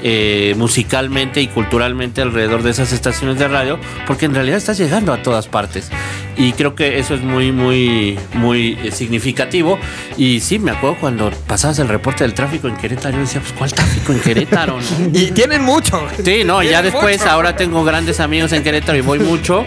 eh, 0.04 0.54
musicalmente 0.58 1.42
y 1.42 1.48
culturalmente 1.48 2.22
alrededor 2.22 2.64
de 2.64 2.72
esas 2.72 2.94
estaciones 2.94 3.40
de 3.40 3.48
radio, 3.48 3.80
porque 4.06 4.26
en 4.26 4.36
realidad 4.36 4.58
estás 4.58 4.78
llegando 4.78 5.14
a 5.14 5.22
todas 5.22 5.48
partes. 5.48 5.90
Y 6.38 6.54
creo 6.54 6.76
que 6.76 7.00
eso 7.00 7.16
es 7.16 7.22
muy, 7.22 7.52
muy, 7.52 8.20
muy 8.34 8.78
eh, 8.84 8.92
significativo. 8.92 9.80
Y 10.18 10.40
sí, 10.40 10.60
me 10.60 10.72
acuerdo 10.72 10.98
cuando 11.00 11.32
pasabas 11.48 11.80
el 11.80 11.88
reporte 11.88 12.24
del 12.24 12.34
tráfico 12.34 12.68
en 12.68 12.78
Querétaro, 12.78 13.16
yo 13.16 13.22
decía, 13.22 13.42
pues, 13.42 13.54
¿cuál 13.54 13.74
tráfico 13.74 14.14
en 14.14 14.20
Querétaro? 14.20 14.78
no? 14.80 15.10
Y 15.14 15.32
tienen 15.32 15.64
mucho. 15.64 16.00
Sí, 16.24 16.44
no, 16.46 16.62
ya 16.62 16.82
después 16.82 17.20
mucho. 17.20 17.32
ahora 17.32 17.56
tengo 17.56 17.84
grandes 17.84 18.20
amigos 18.20 18.52
en 18.54 18.64
Querétaro 18.64 18.98
y 18.98 19.02
voy 19.02 19.20
mucho. 19.20 19.66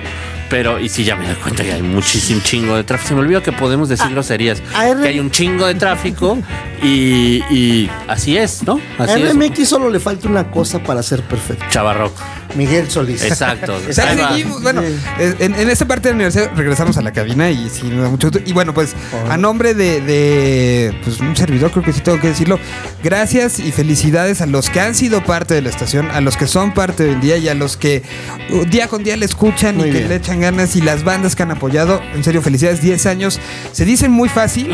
Pero, 0.50 0.78
y 0.80 0.88
sí, 0.88 1.04
ya 1.04 1.14
me 1.16 1.24
doy 1.26 1.36
cuenta 1.36 1.62
que 1.62 1.72
hay 1.72 1.82
muchísimo 1.82 2.40
chingo 2.42 2.76
de 2.76 2.84
tráfico. 2.84 3.08
Se 3.08 3.14
me 3.14 3.20
olvidó 3.20 3.42
que 3.42 3.52
podemos 3.52 3.88
decir 3.88 4.10
groserías. 4.10 4.60
a 4.74 4.88
R- 4.88 5.00
Que 5.00 5.08
hay 5.08 5.20
un 5.20 5.30
chingo 5.30 5.64
de 5.66 5.76
tráfico 5.76 6.36
y, 6.82 7.42
y 7.50 7.88
así 8.08 8.36
es, 8.36 8.62
¿no? 8.64 8.80
A 8.98 9.04
Así 9.04 9.22
es. 9.22 9.32
RMX 9.34 9.68
solo 9.68 9.88
le 9.88 10.00
falta 10.00 10.28
una 10.28 10.50
cosa 10.50 10.82
para 10.82 11.02
ser 11.02 11.22
perfecto. 11.22 11.64
Chavarroco. 11.70 12.20
Miguel 12.56 12.90
Solís. 12.90 13.22
Exacto. 13.22 13.78
O 13.88 13.92
sea, 13.92 14.10
Ahí 14.10 14.18
va. 14.18 14.28
seguimos, 14.30 14.62
bueno, 14.62 14.82
en, 15.18 15.54
en 15.54 15.68
esta 15.70 15.86
parte 15.86 16.08
de 16.08 16.12
la 16.12 16.16
universidad 16.16 16.50
regresamos 16.54 16.96
a 16.96 17.02
la 17.02 17.12
cabina 17.12 17.50
y 17.50 17.68
sí, 17.70 17.88
nos 17.88 18.02
da 18.04 18.10
mucho 18.10 18.28
gusto. 18.30 18.42
Y 18.44 18.52
bueno, 18.52 18.72
pues 18.74 18.94
a 19.28 19.36
nombre 19.36 19.74
de, 19.74 20.00
de, 20.00 20.94
pues, 21.02 21.20
un 21.20 21.34
servidor, 21.36 21.70
creo 21.70 21.84
que 21.84 21.92
sí 21.92 22.00
tengo 22.00 22.20
que 22.20 22.28
decirlo, 22.28 22.58
gracias 23.02 23.58
y 23.58 23.72
felicidades 23.72 24.40
a 24.40 24.46
los 24.46 24.70
que 24.70 24.80
han 24.80 24.94
sido 24.94 25.24
parte 25.24 25.54
de 25.54 25.62
la 25.62 25.70
estación, 25.70 26.10
a 26.10 26.20
los 26.20 26.36
que 26.36 26.46
son 26.46 26.72
parte 26.74 27.04
del 27.04 27.20
día 27.20 27.36
y 27.36 27.48
a 27.48 27.54
los 27.54 27.76
que 27.76 28.02
uh, 28.50 28.64
día 28.64 28.88
con 28.88 29.02
día 29.04 29.16
le 29.16 29.26
escuchan 29.26 29.76
Muy 29.76 29.88
y 29.88 29.92
que 29.92 29.98
bien. 29.98 30.08
le 30.08 30.16
echan 30.16 30.40
ganas 30.40 30.76
y 30.76 30.80
las 30.80 31.04
bandas 31.04 31.34
que 31.36 31.42
han 31.42 31.50
apoyado. 31.50 32.00
En 32.14 32.22
serio, 32.24 32.42
felicidades, 32.42 32.80
10 32.80 33.06
años. 33.06 33.40
Se 33.72 33.84
dicen 33.84 34.10
muy 34.10 34.28
fácil, 34.28 34.70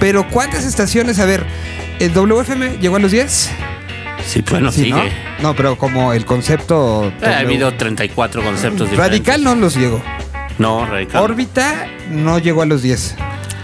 pero 0.00 0.28
¿cuántas 0.30 0.64
estaciones? 0.64 1.18
A 1.18 1.24
ver, 1.24 1.44
¿el 2.00 2.12
WFM 2.12 2.78
llegó 2.80 2.96
a 2.96 2.98
los 2.98 3.10
10? 3.12 3.50
Sí, 4.26 4.42
bueno, 4.50 4.72
Sí, 4.72 4.84
sigue. 4.84 4.92
¿no? 5.40 5.48
No, 5.50 5.54
pero 5.56 5.76
como 5.76 6.12
el 6.12 6.24
concepto... 6.24 7.12
Eh, 7.20 7.26
ha 7.26 7.38
habido 7.40 7.72
34 7.74 8.42
conceptos 8.42 8.90
diferentes. 8.90 8.98
Radical 8.98 9.44
no 9.44 9.54
los 9.54 9.76
llegó. 9.76 10.02
No, 10.58 10.86
radical. 10.86 11.22
Órbita 11.22 11.86
no 12.10 12.38
llegó 12.38 12.62
a 12.62 12.66
los 12.66 12.82
10. 12.82 13.16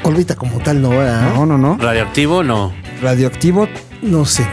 Órbita 0.03 0.35
como 0.37 0.59
tal 0.59 0.81
no, 0.83 0.91
¿verdad? 0.91 1.35
No, 1.35 1.47
no, 1.47 1.57
no. 1.59 1.77
Radioactivo, 1.79 2.43
no. 2.43 2.73
Radioactivo, 3.03 3.69
No 4.03 4.25
sé. 4.25 4.47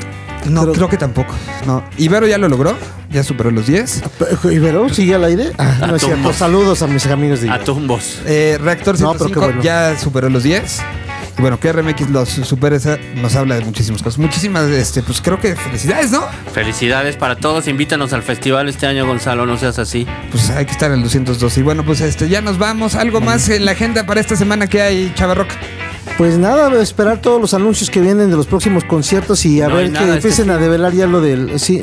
no, 0.46 0.62
Pero- 0.62 0.74
creo 0.74 0.90
que 0.90 0.98
tampoco. 0.98 1.34
No. 1.66 1.84
Ibero 1.98 2.28
ya 2.28 2.38
lo 2.38 2.48
logró, 2.48 2.76
ya 3.10 3.24
superó 3.24 3.50
los 3.52 3.68
10. 3.68 4.04
¿Ibero 4.52 4.88
sigue 4.90 5.16
al 5.16 5.24
aire? 5.26 5.52
Ah, 5.58 5.86
no 5.88 5.96
es 5.96 6.04
cierto. 6.04 6.32
Saludos 6.34 6.82
a 6.82 6.88
mis 6.88 7.06
amigos 7.08 7.42
de 7.42 7.48
A 7.50 7.56
Ibero. 7.56 7.64
tumbos. 7.66 8.22
Eh, 8.26 8.58
Reactor 8.62 9.00
No, 9.00 9.14
pero 9.14 9.26
105 9.26 9.40
qué 9.40 9.46
bueno. 9.48 9.62
ya 9.64 9.98
superó 9.98 10.30
los 10.30 10.44
10. 10.44 10.82
Y 11.38 11.42
bueno, 11.42 11.60
que 11.60 11.72
RMX 11.72 12.10
los 12.10 12.30
supere, 12.30 12.80
nos 13.16 13.36
habla 13.36 13.56
de 13.56 13.66
muchísimas 13.66 14.02
cosas. 14.02 14.18
Muchísimas, 14.18 14.70
este, 14.70 15.04
pues 15.04 15.22
creo 15.22 15.40
que 15.40 15.56
felicidades, 15.56 16.12
¿no? 16.12 16.24
Felicidades 16.52 17.16
para 17.16 17.36
todos. 17.36 17.68
Invítanos 17.68 18.12
al 18.14 18.24
festival 18.24 18.68
este 18.70 18.88
año, 18.88 19.06
Gonzalo. 19.06 19.46
No 19.46 19.56
seas 19.58 19.78
así. 19.78 20.08
Pues 20.32 20.50
hay 20.50 20.66
que 20.66 20.72
estar 20.72 20.90
en 20.90 20.98
el 20.98 21.04
212. 21.04 21.60
Y 21.60 21.64
bueno, 21.64 21.86
pues 21.86 22.02
este, 22.02 22.28
ya 22.28 22.42
nos 22.42 22.58
vamos. 22.58 22.96
Algo 22.96 23.22
más 23.22 23.50
en 23.50 23.66
la 23.66 23.72
agenda 23.72 24.06
para 24.06 24.20
esta 24.20 24.36
semana 24.36 24.66
que 24.68 24.82
hay, 24.82 25.12
Chavarroc. 25.16 25.50
Pues 26.18 26.38
nada, 26.38 26.82
esperar 26.82 27.22
todos 27.22 27.40
los 27.40 27.54
anuncios 27.54 27.90
que 27.90 28.02
vienen 28.02 28.30
de 28.30 28.36
los 28.36 28.48
próximos 28.48 28.84
conciertos 28.84 29.46
y 29.46 29.62
a 29.62 29.68
No 29.68 29.76
ver 29.76 29.88
que 29.88 29.92
nada 29.92 30.06
este 30.06 30.16
empiecen 30.16 30.50
a 30.50 30.58
develar 30.58 30.94
ya 30.94 31.06
lo 31.06 31.22
del. 31.22 31.60
Sí, 31.60 31.82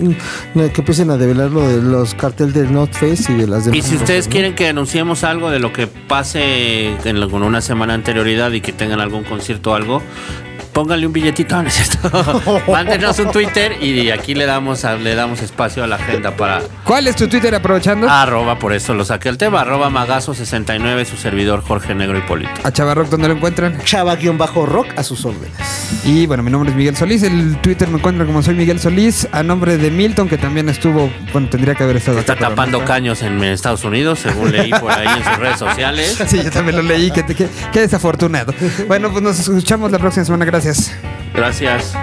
que 0.54 0.80
empiecen 0.80 1.10
a 1.10 1.16
develar 1.16 1.50
lo 1.50 1.66
de 1.68 1.82
los 1.82 2.14
carteles 2.14 2.54
del 2.54 2.72
Not 2.72 2.92
Fest 2.92 3.30
y 3.30 3.34
de 3.34 3.46
las 3.46 3.64
demás. 3.64 3.78
Y 3.78 3.82
si 3.82 3.96
ustedes 3.96 4.24
cosas, 4.24 4.26
¿no? 4.26 4.32
quieren 4.32 4.54
que 4.54 4.68
anunciemos 4.68 5.24
algo 5.24 5.50
de 5.50 5.60
lo 5.60 5.72
que 5.72 5.86
pase 5.86 6.96
en 7.04 7.28
con 7.28 7.42
una 7.42 7.60
semana 7.60 7.94
anterioridad 7.94 8.52
y 8.52 8.60
que 8.60 8.72
tengan 8.72 9.00
algún 9.00 9.24
concierto 9.24 9.70
o 9.72 9.74
algo, 9.74 10.02
pónganle 10.74 11.06
un 11.06 11.12
billetito, 11.12 11.62
¿no 11.62 11.68
es 11.68 11.74
cierto? 11.74 12.62
Mándenos 12.70 13.18
un 13.20 13.30
Twitter 13.30 13.82
y 13.82 14.10
aquí 14.10 14.34
le 14.34 14.44
damos 14.44 14.84
a- 14.84 14.96
le 14.96 15.14
damos 15.14 15.40
espacio 15.40 15.82
a 15.84 15.86
la 15.86 15.96
agenda 15.96 16.36
para 16.36 16.60
¿Cuál 16.84 17.06
es 17.06 17.16
tu 17.16 17.28
Twitter 17.28 17.54
aprovechando? 17.54 18.08
arroba, 18.10 18.58
por 18.58 18.72
eso 18.72 18.92
lo 18.94 19.04
saqué 19.04 19.28
el 19.30 19.38
tema, 19.38 19.60
arroba 19.62 19.88
magazo69, 19.90 21.04
su 21.06 21.16
servidor 21.16 21.62
Jorge 21.62 21.94
Negro 21.94 22.18
Hipólito. 22.18 22.50
A 22.64 22.72
Chavarroc, 22.72 23.08
¿dónde 23.08 23.28
lo 23.28 23.34
encuentran? 23.34 23.78
Chava-rock 23.84 24.88
a 24.96 25.02
sus 25.02 25.24
órdenes. 25.24 25.52
Y 26.04 26.26
bueno, 26.26 26.42
mi 26.42 26.50
nombre 26.50 26.70
es 26.70 26.76
Miguel 26.76 26.96
Solís. 26.96 27.22
El 27.22 27.56
Twitter 27.60 27.88
me 27.88 27.98
encuentra 27.98 28.26
como 28.26 28.42
soy 28.42 28.54
Miguel 28.54 28.80
Solís. 28.80 29.28
A 29.32 29.42
nombre 29.42 29.76
de 29.78 29.90
Milton, 29.90 30.28
que 30.28 30.38
también 30.38 30.68
estuvo, 30.68 31.10
bueno, 31.32 31.48
tendría 31.48 31.74
que 31.74 31.84
haber 31.84 31.96
estado 31.96 32.18
Está 32.18 32.32
acá, 32.34 32.48
tapando 32.48 32.84
caños 32.84 33.22
en 33.22 33.42
Estados 33.44 33.84
Unidos, 33.84 34.18
según 34.20 34.50
leí 34.52 34.70
por 34.72 34.90
ahí 34.90 35.06
en 35.06 35.24
sus 35.24 35.36
redes 35.38 35.58
sociales. 35.58 36.18
Sí, 36.28 36.42
yo 36.42 36.50
también 36.50 36.76
lo 36.76 36.82
leí. 36.82 37.10
Qué, 37.10 37.24
qué- 37.24 37.48
qué 37.72 37.80
desafortunado. 37.80 38.52
Bueno, 38.88 39.10
pues 39.12 39.22
nos 39.22 39.38
escuchamos 39.38 39.90
la 39.92 39.98
próxima 39.98 40.24
semana. 40.24 40.44
Gracias. 40.64 40.96
Gracias. 41.34 41.94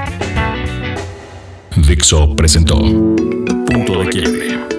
Dixo 1.77 2.35
presentó 2.35 2.77
Punto 2.77 4.03
de 4.03 4.09
Quiebre. 4.09 4.70